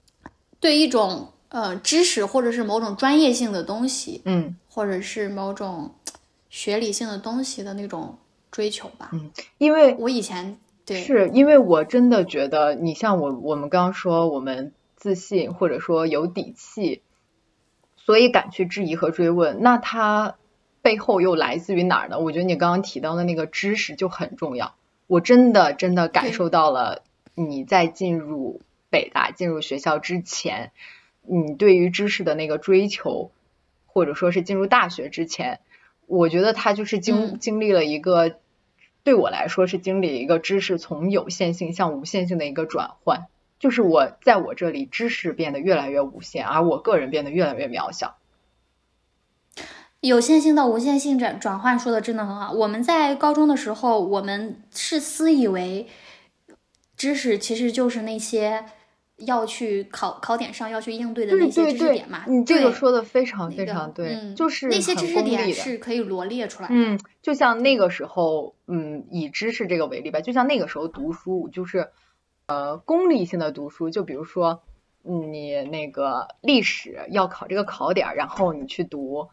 [0.60, 5.96] 对一种呃知识或者是某种专业性的东西，嗯或者是某种
[6.50, 8.18] 学理性的东西的那种
[8.58, 9.12] 追求吧。
[9.14, 17.04] 嗯，因为我以前对是因为我真的觉得，你像我，我们刚刚说我们自信或者说有底气，
[17.98, 20.38] 所以敢去质疑和追问，那它
[20.82, 22.18] 背后又来自于哪儿呢？
[22.18, 24.74] 我觉得你刚刚提到的那个知识就很重要。
[25.06, 27.04] 我真的真的感受到了
[27.36, 30.72] 你在进入北大、进入学校之前，
[31.22, 33.30] 你对于知识的那个追求，
[33.86, 35.60] 或者说是进入大学之前，
[36.08, 38.40] 我觉得他就是经、嗯经历了一个，
[39.08, 43.28] 对我来说是经历一个知识从有限性向无限性的一个转换。
[43.58, 48.18] 就是我在我这里，知识变得越来越无限，而我个人变得越来越渺小。
[50.02, 52.52] 有限性到无限性转转换说的真的很好。
[52.52, 55.88] 我们在高中的时候，我们是私以为
[56.98, 58.66] 知识其实就是那些
[59.18, 65.24] 要去考考点上要去应对的那些知识点嘛。，你这个说的非常非常对，嗯就是那些知识。
[65.24, 66.76] 点是可以罗列出来的。
[66.76, 71.90] 嗯，就像那个时候，嗯，以知识这个为例吧，就像那个时候读书，就是
[72.46, 74.62] 呃功利性的读书，就比如说，
[75.04, 79.30] 嗯，你那个历史要考这个考点儿，然后你去读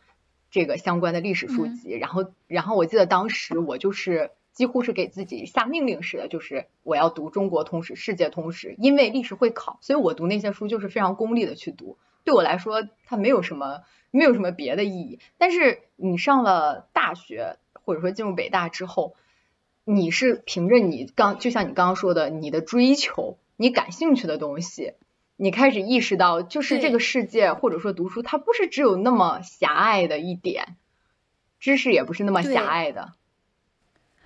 [0.51, 11.99] 这个相关的历史书嗯籍，然后然后我记得当时我就是几乎是给自己下命令似的，就是我要读中国通史、世界通史，因为历史会考，所以我读那些书就是非常功利的去读。
[12.23, 15.19] 对我来说，它没有什么没有什么别的意义。
[15.37, 19.17] 但是你上了大学，或者说进入北大之后，
[19.85, 24.95] 你是凭着你刚就像你刚刚说的，你的追求，你感兴趣的东西，
[25.37, 30.77] 你开始意识到，就是这个世界或者说读书，它不是只有那么狭隘的一点，
[31.59, 33.13] 知识也不是那么狭隘的。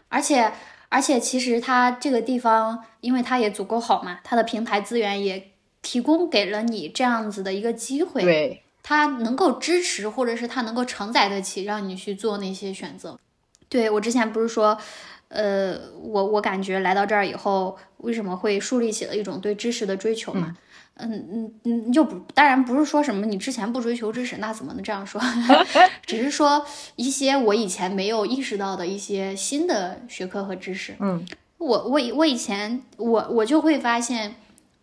[0.09, 0.53] 而且
[0.89, 5.51] 而且，其实它这个地方，因为它也足够好嘛，它的平台资源也
[5.83, 8.23] 提供给了你这样子的一个机会。
[8.23, 13.19] 对，它能够支持，或者是它能够承载得起，让你去做那些选择。
[13.69, 14.79] 对我之前不是说，
[15.29, 20.47] 呃，我我感觉来到这儿以后，为什么会树立起了一种对知识的追求嘛？
[20.49, 20.57] 嗯
[20.99, 25.21] 嗯嗯嗯，又不，当然不是说什么你之前不追求知识，那怎么能这样说？
[26.05, 26.65] 只是说
[26.97, 30.95] 一些我以前没有意识到的一些新的学科和知识。
[31.01, 31.27] 嗯
[31.59, 34.37] 我我我以前我我就会发现，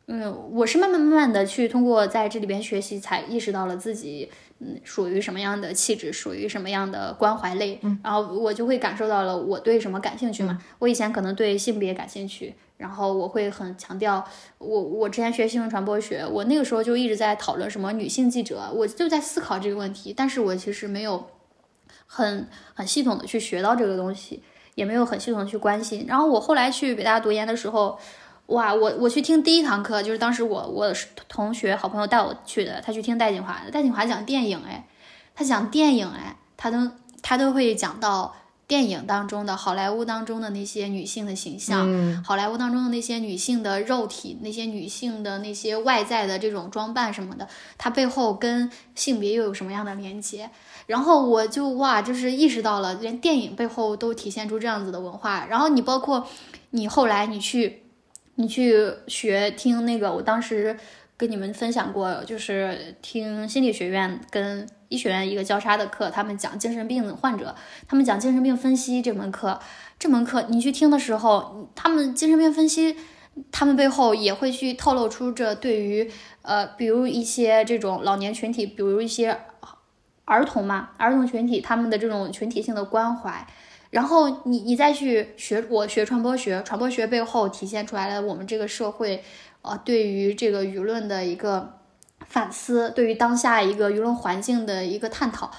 [0.07, 10.61] 嗯，我是慢慢慢慢的去通过在这里边学习，才意识到了自己嗯属于什么样的气质，属于什么样的关怀类，然后我就会感受到了我对什么感兴趣嘛。
[10.79, 14.23] 我以前可能对性别感兴趣，然后我会很强调
[14.57, 21.27] 我我之前学新闻传播学，我那个时候就一直在讨论什么女性记者，我就在思考这个问题，但是我其实没有
[22.05, 24.43] 很很系统的去学到这个东西，
[24.75, 26.05] 也没有很系统的去关心。
[26.07, 27.97] 然后我后来去北大读研的时候。
[28.49, 30.93] 哇，我我去听第一堂课，就是当时我我
[31.27, 34.85] 同学好朋友带我去的，他去听戴锦华，戴锦华讲电影，哎，
[35.33, 36.77] 他讲电影，哎，他都
[37.23, 38.35] 他都会讲到
[38.67, 47.47] 电影当中的好莱坞当中的那些女性的形象，好莱坞当中的那些女性的肉体，那些女性的那些外在的这种装扮什么的，
[47.77, 50.49] 它背后跟性别又有什么样的连接？
[50.87, 55.45] 然后我就哇，就是意识到了，连电影背后都体现出这样子的文化。
[55.49, 56.27] 然后你包括
[56.71, 57.81] 你后来你去。
[58.37, 60.77] 你去学听那个，我当时
[61.17, 67.55] 跟你们分享过，就是听心理学院跟医学院一个交叉的课，他们讲精神病患者，
[67.87, 69.59] 他们讲精神病分析这门课，
[69.97, 72.97] 这门课你去听的时候，他们精神病分析，
[73.51, 79.37] 他们背后也会去透露出这对于呃，比如一些这种老年群体，比如一些
[80.25, 83.47] 儿童嘛，儿童群体他们的这种群体性的关怀。
[83.91, 89.23] 然后你你再去学，我学传播学，传播学背后体现出来了我们这个社会，
[89.65, 91.79] 呃，对于这个舆论的一个
[92.27, 95.51] 反思，对于当下一个舆论环境的一个探讨。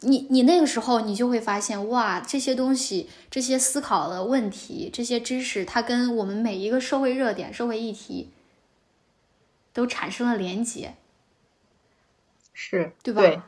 [0.00, 8.30] 你你那个时候你就会发现，哇，这些东西，这些思考的问题，这些知识，它跟我们每一个社会热点、社会议题
[9.72, 10.94] 都产生了连结，
[12.52, 13.44] 是对吧？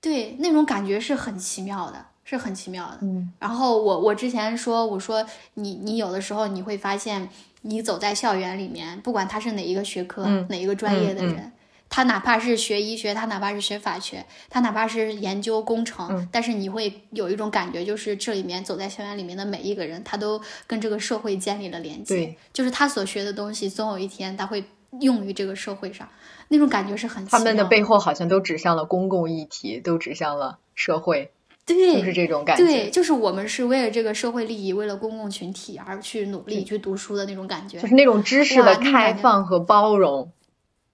[0.00, 2.06] 对，那种感觉是很奇妙的。
[2.24, 7.28] 是很奇妙的，嗯，然后我我之前说，我说你你有的时候你会发现，
[7.62, 11.50] 你走在校园里面，不管他是哪一个学科、哪一个专业的人，
[11.88, 24.64] 他哪怕是学医学，他哪怕是学法学，他哪怕是研究工程，但是你会有一种感觉，就是这里面走在校园里面的每一个人，他都跟这个社会建立了连接，就是他所学的东西，总有一天他会
[25.00, 26.08] 用于这个社会上，
[26.48, 27.24] 那种感觉是很。
[27.26, 31.30] 他们的背后好像都指向了公共议题，都指向了社会。
[31.72, 32.64] 对，就是这种感觉。
[32.64, 40.32] 对，就是我们是为了这个社会利益，为了公共群体而去努力去读书的那种感觉，就是那种知识的开放和包容。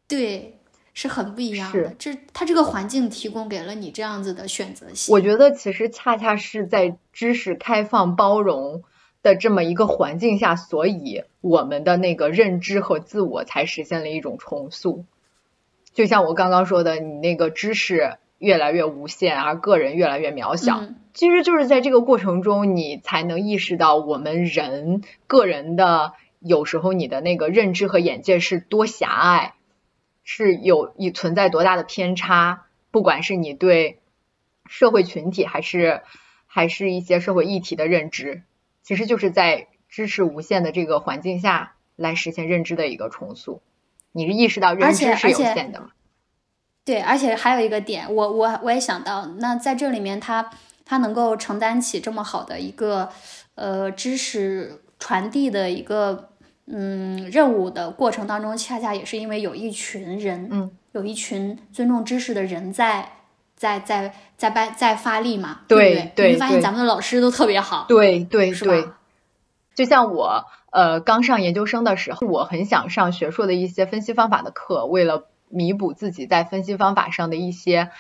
[0.07, 0.59] 对，
[0.95, 1.95] 是很不一样的。
[1.99, 5.13] 这它这个环境提供给了你这样子的选择性。
[5.13, 8.83] 我觉得其实恰恰是在知识开放包容
[9.23, 15.05] 的这么一个环境下，所以我们的那个认知和自我才实现了一种重塑。
[15.93, 18.19] 就像我刚刚说的，你那个知识。
[18.39, 20.83] 越来越无限，而个人越来越渺小。
[21.13, 29.55] 其实就是在这个过程中，你才能意识到我们人个人的有时候你的那个认知和眼界是多狭隘，
[30.23, 32.67] 是有你存在多大的偏差。
[32.91, 33.99] 不管是你对
[34.67, 36.03] 社会群体，还是
[36.47, 38.43] 还是一些社会议题的认知，
[38.83, 43.61] 其实就是在知识无限的这个环境下来实现认知的一个重塑。
[44.13, 45.91] 你是意识到认知是有限的吗？
[46.89, 50.49] 对，而且还有一个点，我我我也想到，那在这里面，他
[50.87, 53.11] 他能够承担起这么好的一个
[53.57, 56.31] 呃知识传递的一个
[56.67, 63.07] 嗯任务的过程当中，恰恰也是因为有一群人，嗯，有一群尊重知识的人在
[63.55, 66.29] 在在在在在发力嘛，对对？
[66.29, 68.89] 你会发现咱们的老师都特别好，对对对，
[69.75, 75.27] 就像我呃刚上研究生的时候，我很想上学硕的一些分析方法的课，为了。
[75.51, 77.91] 弥补自己在分析方法上的一些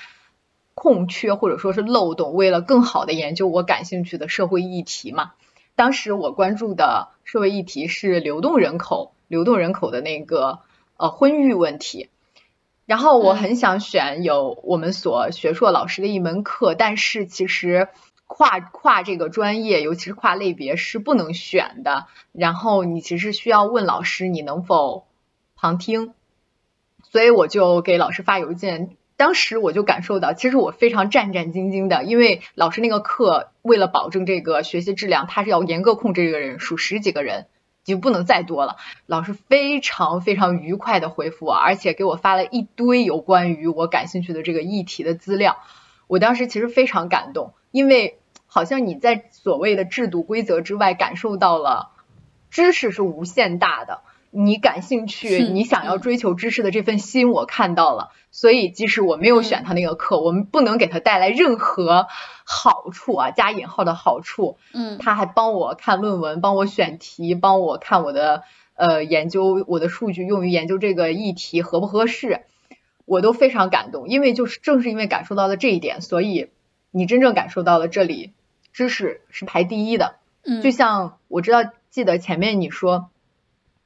[0.75, 5.33] 空缺或者说是漏洞，为了更好的研究我感兴趣的社会议题嘛。
[5.75, 10.61] 当时我关注的社会议题是流动人口，流动人口的那个
[10.97, 12.09] 呃婚育问题。
[12.87, 17.89] 然后我很想选有我们所学硕老师的一门课，但是其实
[18.27, 22.07] 跨跨这个专业，尤其是跨类别是不能选的。
[22.33, 25.07] 然后你其实需要问老师，你能否
[25.55, 26.15] 旁听？
[27.11, 37.47] 所以我就给老师发邮件，当时我就感受到，其实我非常战战兢兢的，因为老师那个课为了保证这个学习质量，他是要严格控制这个人数，十几个人
[37.83, 38.77] 就不能再多了。
[39.07, 45.57] 老师非常非常愉快的回复我，而且给我发了一堆有关于我感兴趣的这个议题的资料。
[46.07, 51.91] 我当时其实非常感动，因为好像你在所谓的制度规则之外，感受到了
[52.51, 54.01] 知识是无限大的。
[54.31, 58.11] 你感兴趣，你想要追求知识的这份心，我看到了。
[58.31, 62.07] 所以，即使我没有选他那个课，我们不能给他带来任何
[62.45, 64.59] 好处啊，加引号的好处。
[64.75, 68.43] 嗯，他还帮我看论文，帮我选题，帮我看我的
[68.75, 72.43] 呃研究我的数据用于研究这个议题合不合适，
[73.07, 76.51] 我都非常感动，因为就是正是因为感受到了这一点，所以
[76.91, 78.35] 你真正感受到了这里
[78.75, 80.17] 知识是排第一的。
[80.45, 83.09] 嗯，就像我知道记得前面你说，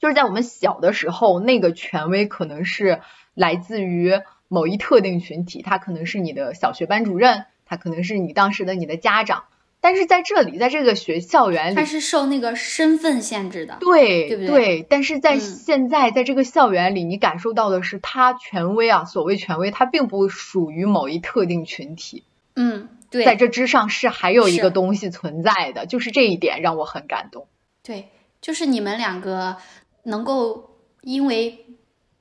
[0.02, 3.00] 就是在我们小的时候，那个权威可能是
[3.34, 9.44] 来自于某一特定群体，他可能是你的小学班主任，他可能是你当时的你的家长。
[9.80, 14.84] 但是在这里，在这个学校园里，它是受那个身份限制的，对对不对？
[14.88, 27.46] 但是在嗯现在，在这个校园里，你感受到的是，他权威啊，所谓权威，它并不属于某一特定群体，嗯，对，在这之上是还有一个东西存在的，就是这一点让我很感动。
[27.82, 28.08] 对，
[28.40, 29.56] 就是你们两个
[30.04, 31.66] 能够因为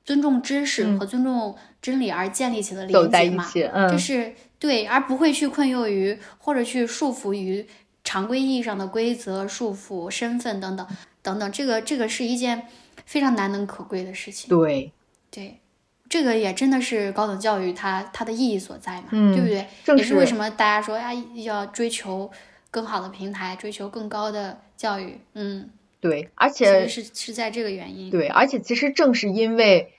[0.04, 3.50] 尊重知识嗯和尊重真理而建立起的走在连接嘛，
[3.88, 7.66] 这嗯，是对，而不会去困囿于或者去束缚于
[8.04, 10.86] 常规意义上的规则、束缚、身份等等
[11.22, 12.66] 等等，这个这个是一件
[13.04, 14.48] 非常难能可贵的事情。
[14.48, 14.92] 对，
[15.30, 15.60] 对，
[16.08, 19.66] 这个也真的是高等教育它它的意义所在嘛，嗯对不对？
[19.84, 21.12] 正也是为什么大家说呀
[21.44, 22.30] 要追求
[22.70, 25.70] 更好的平台，追求更高的教育，嗯，
[26.02, 28.10] 对，而其且实是是在这个原因。
[28.10, 29.94] 对，而且其实正是因为，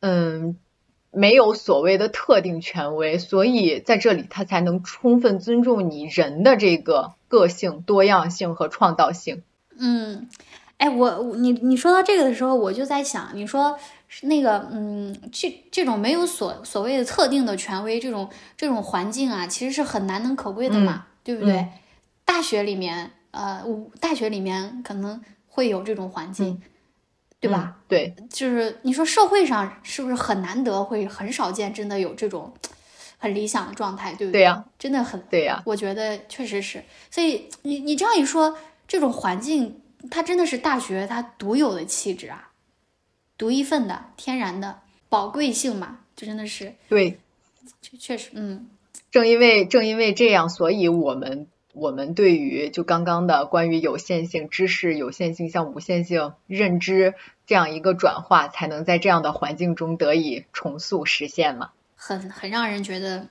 [0.00, 0.58] 嗯，
[1.10, 9.42] 没有所谓的特定权威，所以在这里他才能充分尊重你人的这个个性、多样性和创造性。
[9.78, 10.28] 嗯，
[10.76, 13.78] 哎，我我你你说到这个的时候，我就在想，你说
[14.20, 21.56] 那个，嗯，这这种没有所所谓的特定的权威，这种这种环境啊，其实是很难能可贵的嘛，对不对？
[21.56, 21.68] 嗯
[22.28, 25.18] 大学里面，呃，我大学里面可能
[25.58, 26.62] 会有这种环境，
[27.40, 27.76] 对吧？
[27.76, 27.82] 嗯？
[27.88, 32.54] 对，就是你说社会上是不是很难得，会很少见，真的有这种
[33.18, 34.38] 很理想的状态，对不对？
[34.38, 34.64] 对呀。
[34.78, 42.52] 真的很对呀，我觉得确实是，所以你你这样一说，这种环境它真的是大学它独有的气质啊，
[43.36, 47.18] 独一份的、天然的宝贵性嘛，这真的是，对，
[47.82, 48.68] 确确实，嗯。
[49.10, 57.14] 正因为正因为这样，所以我们我们对于就刚刚的关于有限性知识、有限性向无限性认知
[57.46, 61.70] 这样一个转化，才能在这样的环境中得以重塑实现嘛。
[61.94, 63.28] 很很让人觉得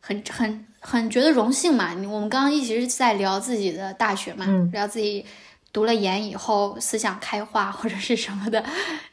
[0.00, 1.92] 很很很觉得荣幸嘛。
[1.94, 5.24] 你我们刚刚一直是在聊自己的大学嘛，嗯聊自己
[5.72, 8.64] 读了研以后思想开化或者是什么的，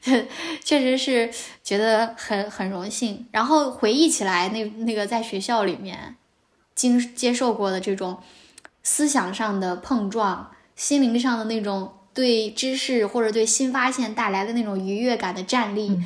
[0.64, 1.30] 确实是
[1.64, 3.26] 觉得很很荣幸。
[3.32, 6.16] 然后回忆起来那那个在学校里面
[6.76, 8.22] 经接受过的这种
[8.84, 16.00] 思想上的碰撞，心灵上的那种对知识或者对新发现带来的那种愉悦感的站立，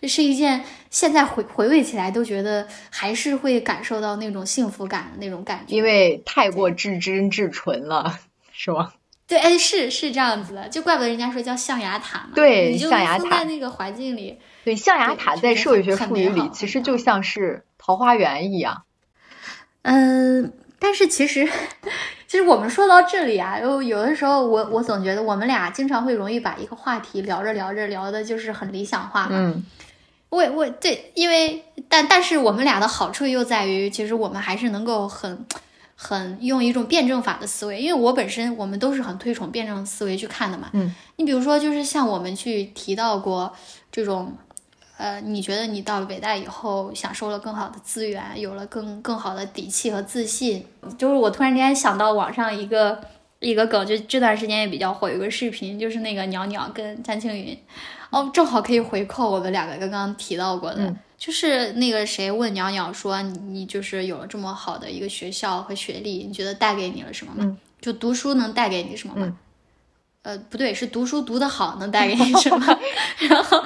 [0.00, 5.74] 这是一件现在回回味起来都觉得还是会感受到那种幸福感的那种感觉。
[5.74, 8.18] 因为太过至真至纯了，
[8.52, 8.92] 是吗？
[9.26, 12.32] 对，哎，是是这样子的，就怪不得人家说叫象牙塔嘛。
[12.34, 18.82] 对你就封象牙塔在那个环境里，对，象牙塔在社会学术语里其实就像是桃花源一样。
[19.80, 21.48] 嗯，但是其实，
[22.34, 29.36] 其实我们说到这里啊，有有的时候我我总觉得我们俩经常会容易把一个话题聊着聊着聊的就是很理想化嘛。
[29.38, 29.64] 嗯，
[30.30, 35.46] 我我对，因为但但是我们俩的好处又在于，其实我们还是能够很
[35.94, 40.70] 很用一种辩证法的思维，因为我本身我们都是很推崇辩证思维去看的嘛。
[40.72, 43.54] 嗯，你比如说，就是像我们去提到过
[43.92, 44.36] 这种，
[44.96, 50.64] 呃，你觉得你到了北大以后，享受了更好的资源，有了更更好的底气和自信，
[50.96, 53.00] 就是我突然间想到网上一个。
[53.40, 57.54] 一个梗，就这段时间也比较火，有个视频，就是那个袅袅跟詹青云，
[58.08, 67.40] 哦，正好可以回扣我们两个刚刚提到过的，嗯就是那个谁问袅袅说你你就是有了这么好的一个学校和学历，你觉得带给你了什么吗？
[67.42, 69.26] 嗯就读书能带给你什么吗？
[69.26, 69.36] 嗯
[70.24, 72.78] 呃，不对，是读书读得好能带给你什么？
[73.28, 73.62] 然后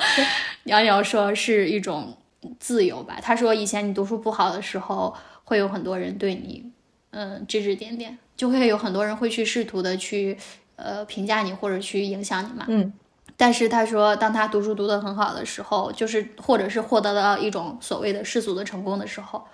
[0.64, 2.16] 袅袅说是一种
[2.58, 3.18] 自由吧。
[3.22, 6.70] 他说以前你读书不好的时候，会有很多人对你，
[7.12, 10.36] 嗯、指指点点，就会有很多人会去试图的去，
[10.74, 12.66] 呃，评价你或者去影响你嘛。
[12.68, 12.92] 嗯
[13.36, 19.46] 但是他说，当他读书读得很好的时候，就是或者是获得了一种所谓的世俗的成功的时候，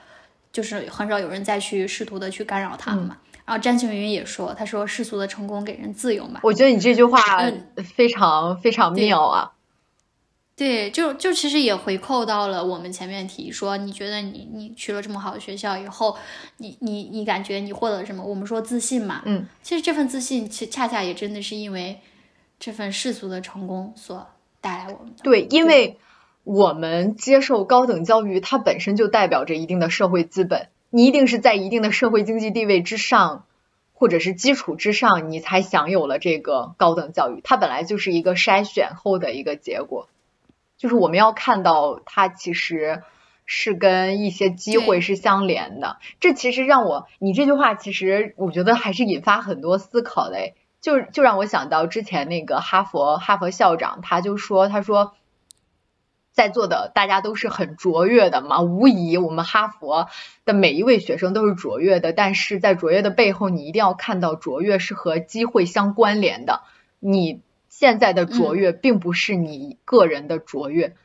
[0.50, 3.18] 就是很少有人再去试图的去干扰他了嘛。
[3.44, 6.40] 然后詹青云也说，他说世俗的成功给人自由嘛。
[6.42, 9.52] 我觉得你这句话嗯非常非常妙啊。
[10.56, 16.16] 对，就就其实也回扣到了我们前面提说，你觉得你你去了这么好的学校以后，
[16.58, 18.22] 你你你感觉你获得了什么？
[18.22, 21.98] 我们说自信嘛，嗯，其实这份自信，其恰恰也真的是因为
[22.60, 24.24] 这份世俗的成功所
[24.60, 25.24] 带来我们的。
[25.24, 25.98] 对，因为
[26.44, 33.46] 我们接受高等教育，它本身就代表着一定的社会资本，你一定是在一定的社会经济地位之上，
[33.94, 37.40] 或者是基础之上，你才享有了这个高等教育。
[37.42, 40.08] 它本来就是一个筛选后的一个结果，
[40.78, 43.02] 就是我们要看到它其实
[43.44, 45.96] 是跟一些机会是相连的。
[46.20, 55.12] 这其实让我，你这句话其实我觉得还是引发很多思考的，就就让我想到之前那个哈佛哈佛校长，他就说，他说。
[56.34, 60.08] 在座的大家都是很卓越的嘛，无疑我们哈佛
[60.44, 66.62] 的每一位学生都是卓越的，但是在卓越的背后，你一定要看到卓越是和机会相关联的。
[66.98, 70.96] 你现在的卓越并不是你个人的卓越。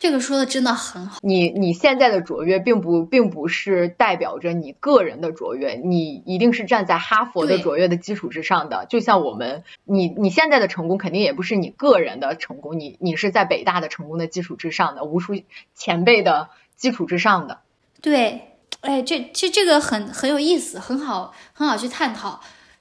[0.00, 1.18] 这个说的真的很好。
[1.22, 8.86] 你你现在的卓越，并不并不是代表着你个人的卓越，你一定是站在哈佛的卓越的基础之上的。
[8.88, 15.34] 就像我们，你你现在的成功，肯定也不是你个人的成功，你你是在北大的成功的基础之上的，无数
[15.74, 17.60] 前辈的基础之上的。
[18.00, 22.40] 对，哎，这这这个很很有意思，很好很好去探讨。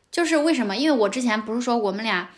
[0.10, 0.78] 就是为什么？
[0.78, 2.30] 因为我之前不是说我们俩。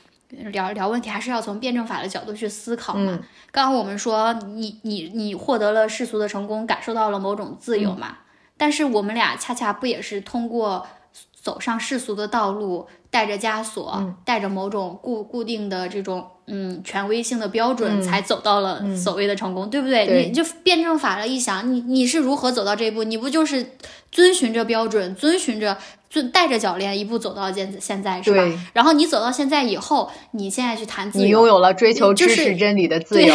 [0.52, 3.20] 聊聊问题还是要从辩证法的角度去思考嘛。
[3.52, 8.18] 刚刚我们说你你你获得了世俗的成功，感受到了某种自由嘛。
[8.58, 10.86] 但是我们俩恰恰不也是通过
[11.34, 20.28] 走上世俗的道路，带着枷锁，带着某种固固定的这种嗯权威性的标准，才走到了所谓的成功，对不对？
[20.28, 23.04] 你就辩证法了一想，你你是如何走到这一步？
[23.04, 23.72] 你不就是
[24.12, 25.78] 遵循着标准，遵循着。
[26.12, 28.43] 就带着脚链一步走到现现在是吧？
[28.74, 33.34] 然后你走到现在以后，你现在去谈自由，你拥有了追求知识真理的自由。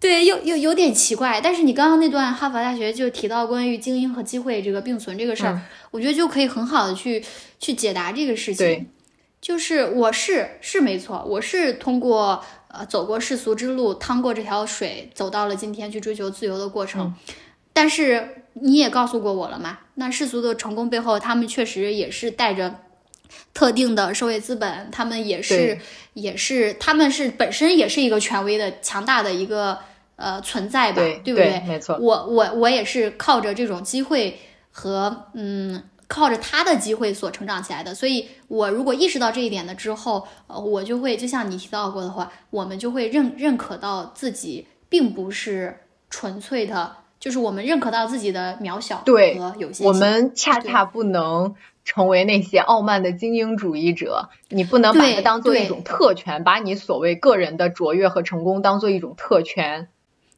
[0.00, 1.38] 对，又又有点奇怪。
[1.42, 7.22] 但是你刚刚那段哈佛大学就提到关于精英和机会这个并存这个事儿，我觉得就可以很好的去
[7.58, 8.66] 去解答这个事情。
[8.66, 8.86] 对，
[9.42, 17.14] 就是我是是没错，我是通过呃走过世俗之路，趟过这条水，走到了今天去追求自由的过程。
[17.74, 19.78] 但是你也告诉过我了嘛？
[19.94, 22.80] 那世俗的成功背后，他们确实也是带着
[23.54, 25.78] 特定的社会资本，他们也是
[26.14, 29.78] 也是他们是本身也是一个权威的强大的一个
[30.16, 31.00] 呃存在吧？
[31.24, 31.62] 对不对？
[31.66, 31.96] 没错。
[31.98, 34.40] 我我我也是靠着这种机会
[34.70, 37.94] 和嗯靠着他的机会所成长起来的。
[37.94, 45.76] 所以，我如果意识到这一点了之后，呃，我就会就像你提到过的话，我们就会认认可到自己并不是
[46.08, 46.96] 纯粹的。
[47.20, 51.54] 就是我们认可到自己的渺小和有限，我们恰恰不能
[51.84, 54.30] 成为那些傲慢的精英主义者。
[54.48, 59.88] 你不能把它当做一种特权，把你所谓个人的卓越和成功当做一种特权。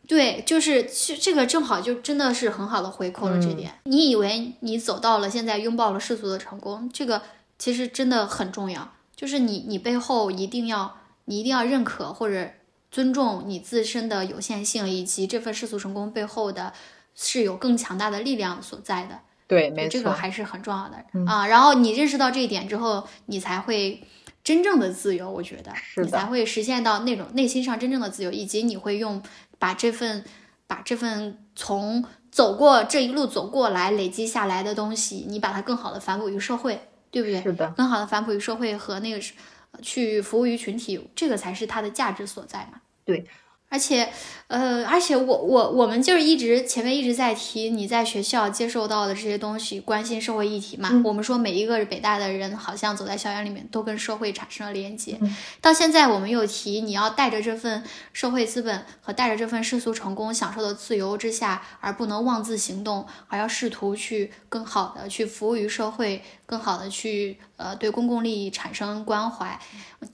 [0.08, 3.72] 对，就是这这个正好就真的是很好的回扣了这点。
[3.84, 7.22] 你以为你走到了现在拥抱了世俗的成功，这个
[7.56, 8.92] 其实真的很重要。
[9.14, 12.48] 就是你你背后一定要你一定要认可或者。
[12.92, 16.74] 尊重你自身的有限性，以及这份世俗成功背后的
[17.14, 19.18] 是有更强大的力量所在的。
[19.48, 21.46] 对，没错，这个还是很重要的啊。
[21.46, 24.06] 然后你认识到这一点之后，你才会
[24.44, 25.30] 真正的自由。
[25.30, 25.72] 我觉得，
[26.02, 29.22] 你才会实现到那种内心上真正的自由，以及你会用
[29.58, 30.22] 把这份
[30.66, 37.42] 把这份从走过这一路走过来累积下来的东西，你把它更好的反哺于社会，对不对？
[37.42, 39.18] 是的，更好的反哺于社会和那个。
[39.80, 42.81] 去服务于群体，这个才是它的价值所在嘛？
[43.04, 43.24] 对，
[43.68, 44.12] 而且，
[44.48, 50.90] 呃，而且我我我们就是一直前面一直在提你在学校接受到的这些东西，关心社会议题嘛。
[51.04, 55.18] 我们说每一个北大的人好像走在校园里面都跟社会产生了连接。
[55.62, 57.82] 到现在我们又提你要带着这份
[58.12, 66.22] 社会资本和带着这份世俗成功享受的自由之下，而不能妄自行动，而要试图去更好的去服务于社会。
[66.44, 69.58] 更好的去呃对公共利益产生关怀，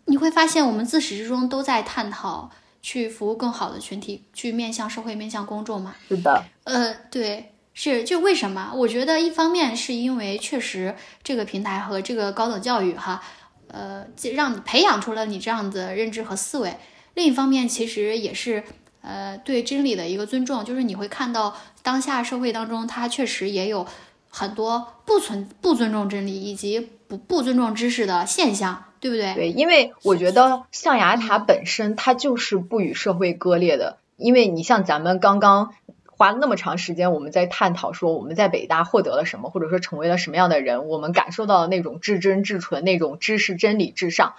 [0.04, 2.48] 你会发现我们自始至终都在探讨
[2.88, 5.94] 去服务更好的群体，去面向社会、面向公众嘛？
[6.08, 6.42] 是的。
[6.64, 8.72] 呃，对，是就为什么？
[8.74, 13.22] 我觉得一方面是因为确实这个平台和这个高等教育哈，
[13.66, 16.78] 呃，让你培养出了你这样的认知和思维。
[17.12, 18.64] 另一方面，其实也是
[19.02, 23.86] 呃对真理的一个尊重，就是你会看到当下社会当中，它确实也有。
[24.30, 29.34] 很多不存不尊重真理以及不不尊重知识的现象，对不对？
[29.34, 33.98] 对，因为我觉得象牙塔本身它就是不与社会割裂的。
[34.16, 35.74] 因为你像咱们刚刚
[36.04, 44.34] 花了那么长时间，我们在探讨说我们在北大获得了什么，或者说成为了什么样的人，我们感受到了那种至真至纯，那种知识真理至上。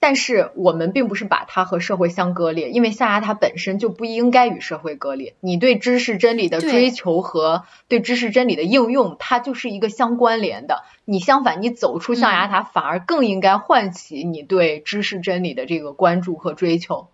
[0.00, 5.34] 但是我们并不是把它和社会相割裂，因为象牙塔本身就不应该与社会割裂。
[5.40, 10.84] 你对知识真理的追求和对知识真理的应用，它就是一个相关联的。
[11.04, 17.08] 你相反，你走出象牙塔，反而更应该唤起你对知识真理的这个关注和追求。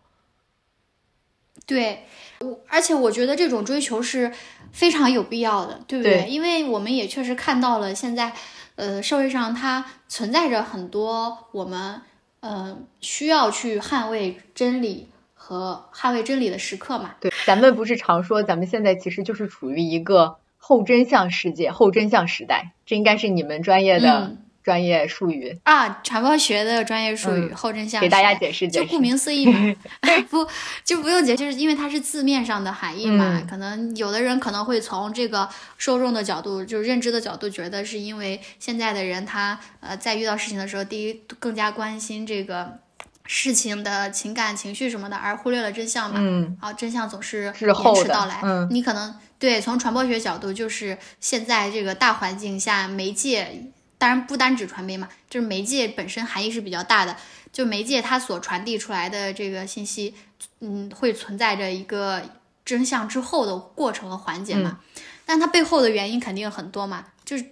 [1.67, 2.05] 对，
[2.41, 4.33] 我而且我觉得这种追求是
[4.73, 6.27] 非常有必要的，对不对？
[6.29, 8.33] 因为我们也确实看到了现在。
[8.77, 12.03] 呃，社会上它存在着很多我们
[12.45, 17.15] 呃需要去捍卫真理和捍卫真理的时刻嘛。
[17.19, 24.37] 对，咱们不是常说，咱们现在其实就是处于一个后真相世界、后真相时代，这应该是你们专业的。
[24.65, 28.87] 专业术语啊，传播学的专业术语后真相，给大家解释解释。
[28.87, 29.75] 就顾名思义嘛，
[30.31, 30.49] 不
[30.83, 33.43] 就不用解，就是因为它是字面上的含义嘛。
[33.49, 35.47] 可能有的人可能会从这个
[35.77, 42.79] 受众的角度，就是认知的角度，觉得是因为现在的人他呃在遇到事情的时候，第一更加关心这个
[43.27, 46.17] 事情的情感情绪什么的，而忽略了真相嘛。
[46.19, 48.41] 嗯，好，真相总是延迟到来。
[48.43, 53.67] 嗯，你可能对从传播学角度，就是现在这个大环境下媒介。
[54.05, 57.17] 当然不单指传媒嘛，就是媒介本身含义是比较大的。
[57.51, 60.15] 就媒介它所传递出来的这个信息，
[60.61, 62.21] 嗯，会存在着一个
[62.67, 64.81] 真相之后的过程和环节嘛。
[65.25, 67.07] 但它背后的原因肯定很多嘛。
[67.25, 67.47] 就是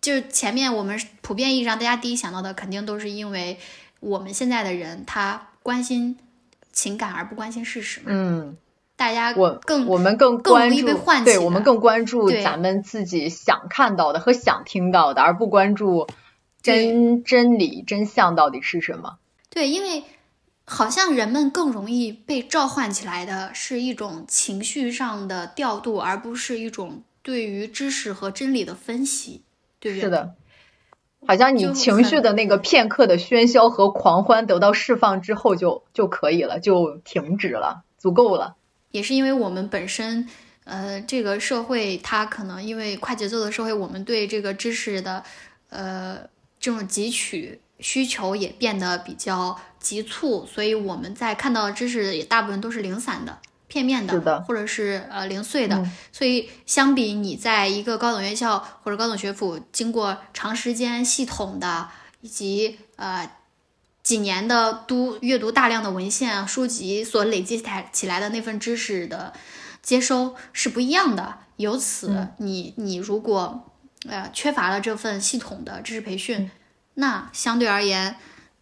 [0.00, 3.60] 就是前面我们普遍意义上大家第一想到的，肯定都是因为
[4.00, 6.18] 我们现在的人他关心
[6.72, 8.06] 情感而不关心事实嘛。
[8.08, 8.56] 嗯。
[9.02, 10.86] 大家我更我们更关注，
[11.24, 16.06] 对我们更关注咱们自己想看到的和想听到的，而不关注
[16.62, 19.16] 真真理真相到底是什么。
[19.50, 20.04] 对，因为
[20.64, 29.42] 好像人们更容易被召唤起来的是一种情绪上的调度，而不是一种对于知识和真理的分析，
[29.80, 30.02] 对不对？
[30.02, 30.34] 是的，
[31.26, 38.54] 好像你情绪的那个片刻的喧嚣和狂欢得到释放之后就就可以了，就停止了，足够了。
[38.92, 40.28] 也是因为我们本身，
[40.64, 45.24] 呃，这个社会它可能因为快节奏的社会，我们对这个知识的，
[45.70, 46.18] 呃，
[46.60, 55.84] 这种汲取需求也变得比较急促，所以我们在看到的知识也大部分都是零散的、片面的，或者是呃零碎的。
[56.12, 61.88] 所以相比你在一个高等院校或者高等学府经过长时间系统的
[62.20, 63.28] 以及呃。
[64.02, 69.32] 几年的读阅读大量的文献书籍所累积起起来的那份知识的
[69.80, 71.38] 接收是不一样的。
[71.56, 73.70] 由此，你你如果
[74.08, 76.50] 呃缺乏了这份系统的知识培训，
[76.94, 78.16] 那相对而言，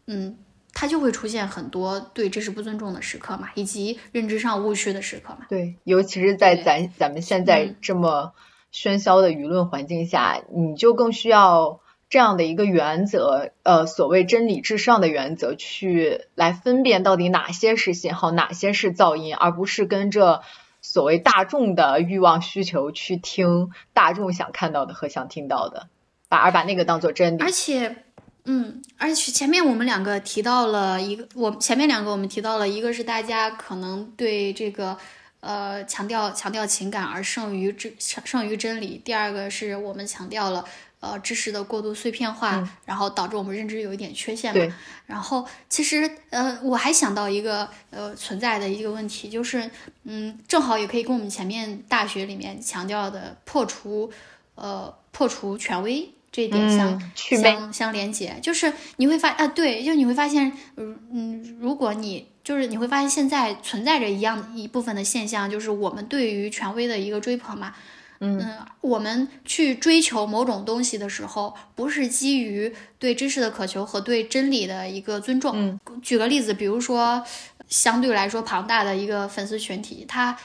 [0.06, 0.36] 嗯，
[0.74, 5.46] 它就会出现很多对知识不尊重的时刻嘛，以及认知上误区的时刻嘛。
[5.48, 8.34] 对，尤其是在咱咱们现在这么
[8.74, 11.80] 喧嚣的舆论环境下，你就更需要。
[12.10, 20.42] 这样的一个原则，呃，所谓真理至上的原则，去来分辨到底哪些是信号，哪些是噪音，而不是跟着
[20.82, 25.86] 所谓大众的欲望需求去听大众想看到的和想听到的，
[26.28, 27.42] 把而把那个当做真理。
[27.42, 27.98] 而且，
[28.44, 34.98] 嗯，而且前面我们两个提到了一个，我前面两个我们提到了一个是大家可能对这个
[35.38, 40.64] 呃强调强调情感而胜于真胜于真理，第二个是我们强调了。
[41.00, 44.74] 呃，知识的过度碎片化，然后导致我们认知有一点缺陷嘛。
[45.06, 49.70] 然后其实呃，我还想到一个呃存在的一个问题，就是
[50.04, 54.12] 嗯，正好也可以跟我们前面大学里面强调的破除
[54.54, 58.36] 呃破除权威这一点相相相连接。
[58.42, 67.74] 就是你会发啊，对，就你会发现，嗯嗯，如果你就是你会发现现在存在着一样一部分的现象，就是我们对于权威的一个追捧嘛。
[68.20, 68.38] 嗯，
[68.82, 75.52] 我们去追求某种东西的时候，不是基于对知识的渴求和对真理的一个尊重。
[75.56, 77.24] 嗯，举个例子，比如说
[77.68, 80.36] 相对来说庞大的一个粉丝群体，他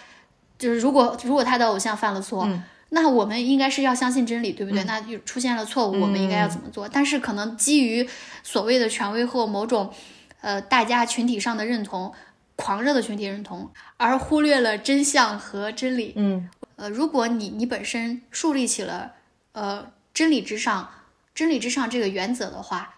[0.57, 2.49] 就是如果如果他的偶像犯了错，
[2.89, 4.81] 那我们应该是要相信真理，对不对？
[4.85, 6.87] 那就出现了错误，我们应该要怎么做？
[6.87, 8.07] 但是可能基于
[8.41, 9.91] 所谓的权威或某种
[10.39, 12.13] 呃大家群体上的认同，
[12.55, 16.13] 狂热的群体认同，而忽略了真相和真理。
[16.15, 16.49] 嗯。
[16.77, 19.13] 呃，如果你你本身树立起了
[19.53, 20.89] 呃真理之上、
[21.33, 22.95] 真理之上这个原则的话，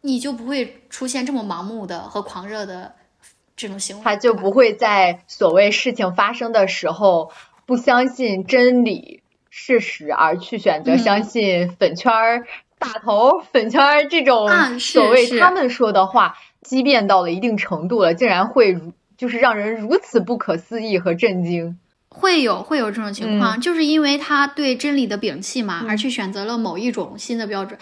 [0.00, 2.94] 你就不会出现这么盲目的和狂热的
[3.54, 4.02] 这种行为。
[4.02, 7.30] 他就不会在所谓事情发生的时候
[7.66, 12.46] 不相信真理事实，而去选择相信粉圈儿
[12.78, 14.48] 大头、粉圈儿这种
[14.78, 18.80] 所谓他们说的话，畸变到了一定程度了，竟然会
[19.18, 21.78] 就是让人如此不可思议和震惊。
[22.08, 27.78] 会有会有这种情况，就是因为他对真理的摒弃嘛，而去选择了某一种新的标准。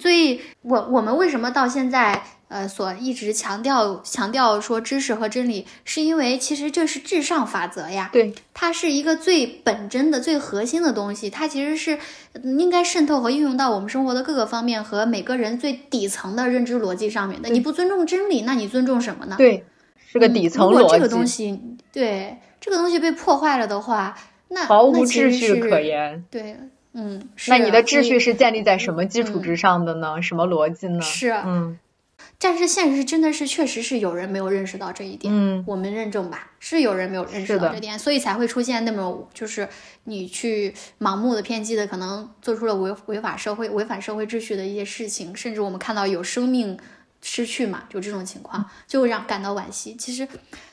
[0.00, 8.08] 所以，我我们为什么到现在呃所一直强调强调说知识和真理，是因为其实这是至上法则呀。
[8.12, 11.98] 对，它是一个最本真的、最核心的东西，它其实是
[12.42, 17.48] 应该渗透和应用到我们生活的各个方面和每个人最底层的认知逻辑上面的。
[17.48, 19.34] 你不尊重真理，那你尊重什么呢？
[19.36, 19.64] 对，
[20.10, 20.78] 是个底层逻辑。
[20.78, 21.60] 如果这个东西
[21.92, 22.38] 对。
[22.60, 26.24] 这个东西被破坏了的话，那毫无秩序可言。
[26.28, 26.56] 对，
[26.92, 30.20] 嗯，是那你的秩序是建立在什么基础之上的呢？
[30.20, 31.00] 什么逻辑呢？
[31.00, 31.78] 是，嗯
[32.40, 35.32] 但是现实真的是确实是有人没有认识到这一点。
[35.32, 39.68] 嗯我们认证吧，是有人没有认识到这点，所以才会出现那么就是
[40.04, 46.76] 你去盲目的、偏激的，可能做出了违违法社会、违反社会秩序的一些事情，甚至我们看到有生命
[47.20, 49.94] 失去嘛，就这种情况，就会让感到惋惜。
[49.96, 50.26] 其实，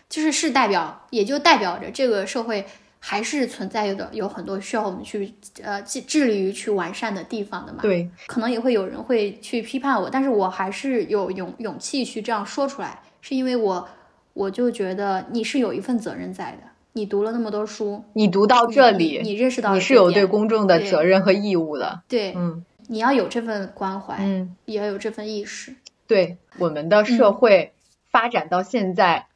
[0.10, 2.66] 就是是代表，也就代表着这个社会
[3.00, 7.80] 还是存在的有很多需要我们去呃致致力于去完善的地方的嘛。
[7.82, 13.88] 对，可能也会有人会去批判我，但是我还是有勇勇气去这样说出来，是因为我
[14.34, 22.02] 我就觉得你是有一份责任在的，你读了那么多书，你读到这里，你认识到你是有对公众的责任和义务的。
[22.08, 25.76] 对，嗯你要有这份关怀，嗯，也要有这份意识。
[26.08, 27.74] 对，我们的社嗯会
[28.10, 29.28] 发展到现在，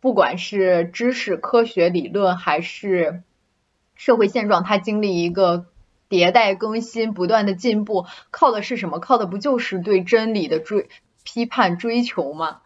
[0.00, 3.22] 不管是知识、科学、理论，还是
[3.94, 5.66] 社会现状，它经历一个
[6.08, 8.98] 迭代更新、不断的进步，靠的是什么？
[8.98, 10.88] 靠的不就是对真理的追
[11.22, 12.60] 批判、追求吗？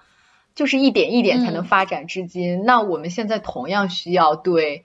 [0.55, 2.65] 就是一点一点才能嗯发展至今。
[2.65, 4.85] 那我们现在同样需要对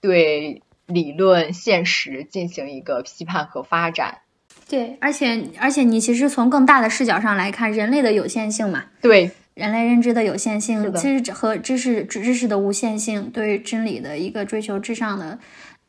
[0.00, 4.22] 对理论、现实进行一个批判和发展。
[4.68, 15.38] 对，而且而且你其实从更大的视角上来看，人类的有限性嘛，对，人类认知的有限性，其实和知识知识的无限性，对真理的一个追求至上的，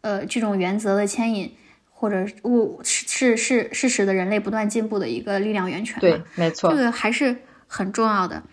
[0.02, 1.52] 呃，这种原则的牵引，
[1.90, 6.02] 或者物是是是是使得人类不断进步的一个力量源泉嘛。
[6.02, 6.78] 对，没错这。
[6.78, 8.44] 个还是很重要的。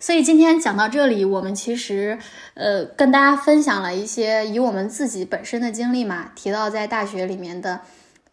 [0.00, 2.18] 所以今天讲到这里，我们其实
[2.54, 7.80] 呃跟大家分享了一些以我们自己本身的经历嘛，提到在大学里面的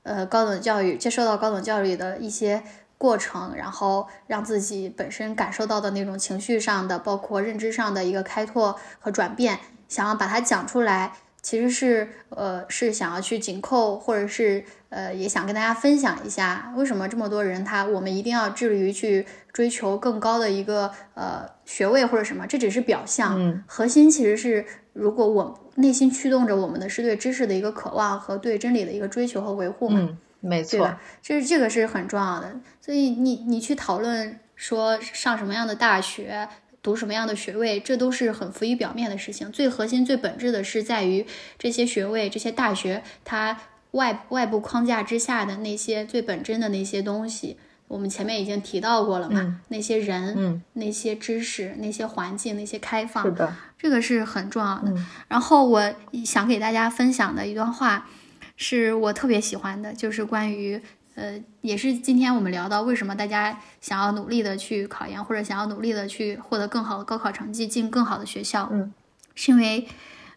[0.04, 2.64] 呃高等教育接受到高等教育的一些
[2.98, 11.14] 过程，然后让自己本身感受到的那种情绪上的，包括认知上的一个开拓和转变，想要把它讲出来。
[11.44, 31.02] 其实是呃是想要去紧扣，或者是呃也想跟大家分享一下，为什么这么多人他我们一定要致力于去追求更高的一个呃学位或者什么，这只是表象，嗯核心其实是如果我内心驱动着我们的是对知识的一个渴望和对真理的一个追求和维护嘛，嗯，没错对吧。？
[31.22, 36.48] 这这个是很重要的，所以你你去讨论说上什么样的大学。
[36.84, 39.52] 读什么样的学位，这都是很浮于表面的事情。
[39.52, 41.24] 最核心、最本质的是在于
[41.60, 43.56] 这些学位、这些大学，它
[43.92, 47.58] 外外部框架之下的那些最本真的那些东西。
[47.92, 54.90] 我们前面已经提到过了嘛，嗯那些人、嗯，那些知识、那些环境、那些开放，是的，这个是很重要的。
[54.92, 55.94] 嗯然后我
[56.26, 58.08] 想给大家分享的一段话，
[58.56, 60.82] 是我特别喜欢的，就是关于
[61.16, 68.94] 呃，也是今天我们聊到为什么大家想要努力的去考研，或者想要努力的去获得更好的高考成绩，进更好的学校，嗯，
[69.36, 69.86] 是因为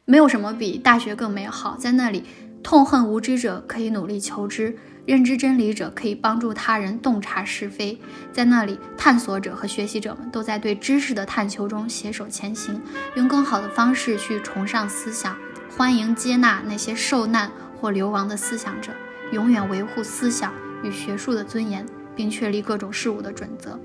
[0.05, 2.25] 没有什么比大学更美好，在那里
[2.65, 4.77] 痛恨无知者可以努力求知。
[5.07, 7.99] 认知真理者可以帮助他人洞察是非，
[8.33, 12.81] 在那里，探索者和学习者们都在对知识的探求中携手前行，
[13.15, 15.37] 用更好的方式去崇尚思想，
[15.77, 18.93] 欢迎接纳那些受难或流亡的思想者，
[19.33, 21.85] 永远维护思想与学术的尊严，
[22.17, 23.79] 并确立各种事物的准则。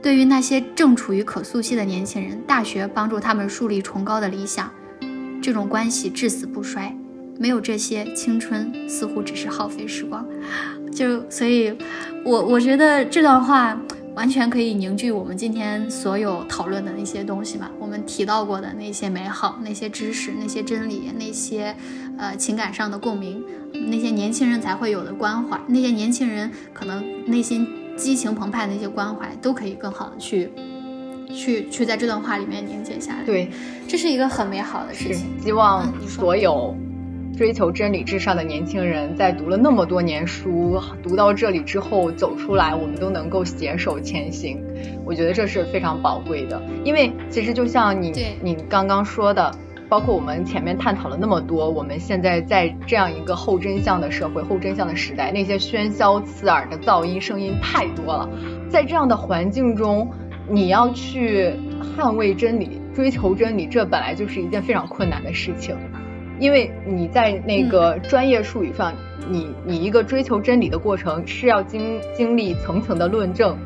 [0.00, 4.72] 对于那些正处于可塑期的年轻人，大学帮助他们树立崇高的理想，
[5.42, 6.96] 这种关系至死不衰。
[7.38, 10.26] 没有这些，青春似乎只是耗费时光。
[10.92, 11.72] 就所以，
[12.24, 13.80] 我我觉得这段话
[14.16, 17.70] 完全可以凝聚我们今天所有讨论的那些东西嘛。
[17.78, 21.76] 我们提到过的那些美好、那些知识、那些真理、那些
[22.18, 30.50] 呃情感上的共鸣，那些年轻人才会有的关怀，那些年轻人可能内心激情澎湃的那些关怀，都可以更好的去
[31.32, 33.48] 去去在这段话里面凝结下来。，对，
[33.86, 35.26] 这是一个很美好的事情。
[35.40, 36.74] 希望所有
[37.38, 44.60] 追求真理至上的年轻人，在读了那么多年书，读到这里之后走出来，我们都能够携手前行。
[45.04, 48.12] 我觉得这是非常宝贵的，因为其实就像你
[48.42, 49.54] 你刚刚说的。
[49.88, 58.28] 包括我们前面探讨了那么多，我们现在在这样一个后真相的社会、后真相的时代，那些喧嚣刺耳的噪音声音太多了，
[58.68, 60.06] 在这样的环境中，
[60.46, 61.54] 你要去
[61.96, 65.74] 捍卫真理、追求真理，这本来就是一件非常困难的事情。
[66.38, 68.94] 因为你在那个专业术语上，
[69.28, 73.56] 你你一个追求真理的过程是要经经历层层的论证，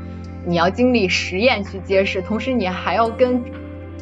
[0.47, 3.43] 你要经历实验去揭示，同时你还要跟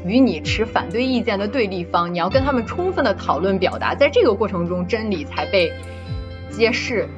[0.05, 5.73] 与你持反对意见的对立方，你要跟他们充分的讨论表达，在这个过程中，真理才被
[6.51, 7.09] 揭示。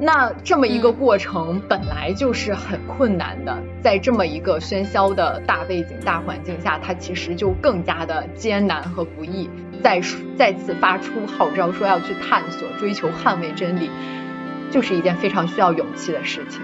[0.00, 9.50] 那这么一个过程本来就是很困难的，在这么一个喧嚣的大背景、大环境下，它其实就更加的艰难和不易。
[9.82, 10.00] 再
[10.36, 13.90] 再次发出号召，说要去探索、追求、捍卫真理，
[14.70, 16.60] 就是一件非常需要勇气的事情。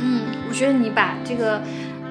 [0.00, 1.60] 嗯，我觉得你把这个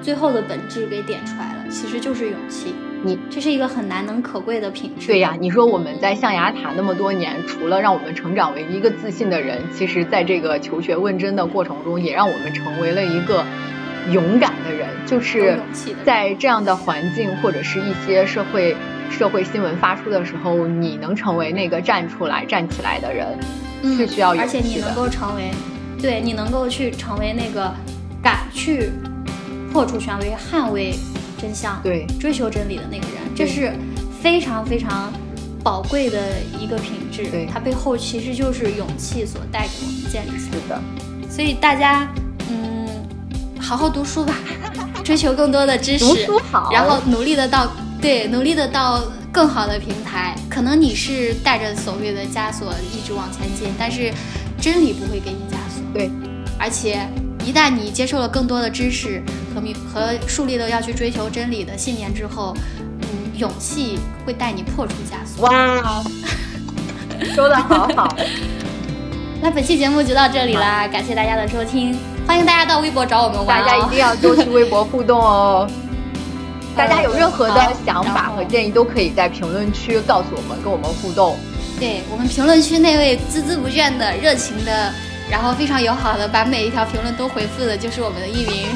[0.00, 2.74] 最后的本质给点出来了，其实就是勇气。
[3.02, 5.08] 你这是一个很难能可贵的品质。
[5.08, 13.44] 对呀，你说我们在象牙塔那么多年，除了让我们成长为一个自信的人，其实在这个求学问真的过程中，也让我们成为了一个
[14.10, 14.88] 勇敢的人。
[15.04, 15.58] 就是
[16.02, 18.74] 在这样的环境或者是一些社会
[19.10, 23.38] 社会新闻发出的时候，你能成为那个站出来、站起来的人，
[23.96, 24.58] 是需要勇气的。
[24.58, 25.50] 而且你能够成为，
[26.00, 27.72] 对你能够去成为那个
[28.22, 28.90] 敢去
[29.72, 30.94] 破除权威、捍卫。
[31.36, 33.70] 真相，对，追求真理的那个人，这是
[34.22, 35.12] 非常非常
[35.62, 36.18] 宝贵的
[36.58, 37.26] 一个品质。
[37.26, 40.80] 对，它背后其实就是勇气所带给我们建立起来的。
[41.28, 42.08] 所以大家，
[42.48, 42.88] 嗯，
[43.60, 44.34] 好好读书吧，
[45.04, 47.70] 追求更多的知识，读书好，然后努力的到，
[48.04, 49.02] 对，努力的到
[49.32, 50.36] 更好的平台。
[50.50, 54.12] 可能你是带着所谓的枷锁一直往前进，但是
[54.60, 55.82] 真理不会给你枷锁。
[55.94, 56.10] 对，
[56.58, 57.08] 而且。
[57.46, 59.22] 一旦你接受了更多的知识
[59.54, 62.56] 和明和树立了要去追求真理的信念之后，
[63.02, 65.46] 嗯，勇气会带你破除枷锁。
[65.46, 66.02] 哇，
[67.34, 68.16] 说的好好。
[69.42, 71.94] 那本期节目就到这里啦，感谢大家的收听，
[72.26, 73.62] 欢迎大家到微博找我们玩。
[73.62, 75.68] 大家一定要多去微博互动哦。
[76.76, 81.38] 大家有任何的想法和建议，都可以在评论区告诉我们，跟我们互动。
[81.80, 84.92] 对我们评论区那位孜孜不倦的热情的。
[85.30, 88.68] 然后非常友好的把每一条评论都回复的，就是我们的一名，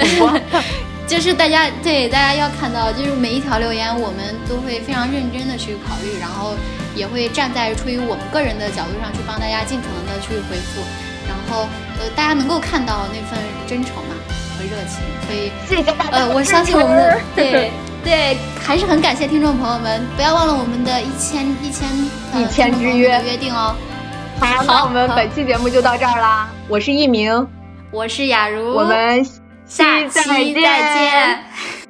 [1.04, 6.54] 就是大家对大家要看到，就是每一条留言我们都会非常认真的去考虑，然后
[6.94, 10.80] 也会站在出于我们个人的角度上去帮大家尽可能的去回复，
[11.26, 11.66] 然后
[11.98, 14.14] 呃大家能够看到那份真诚嘛
[14.56, 17.70] 和热情，所以呃 我相信我们的对
[18.02, 21.88] 对还是很感谢听众朋友们，不要忘了我们的一千一千
[22.40, 23.74] 一千之约约定哦。
[24.38, 26.48] 好，那我们本期节目就到这儿啦。
[26.68, 27.46] 我是一鸣，
[27.90, 29.24] 我是雅茹，我们
[29.66, 31.85] 下期再见。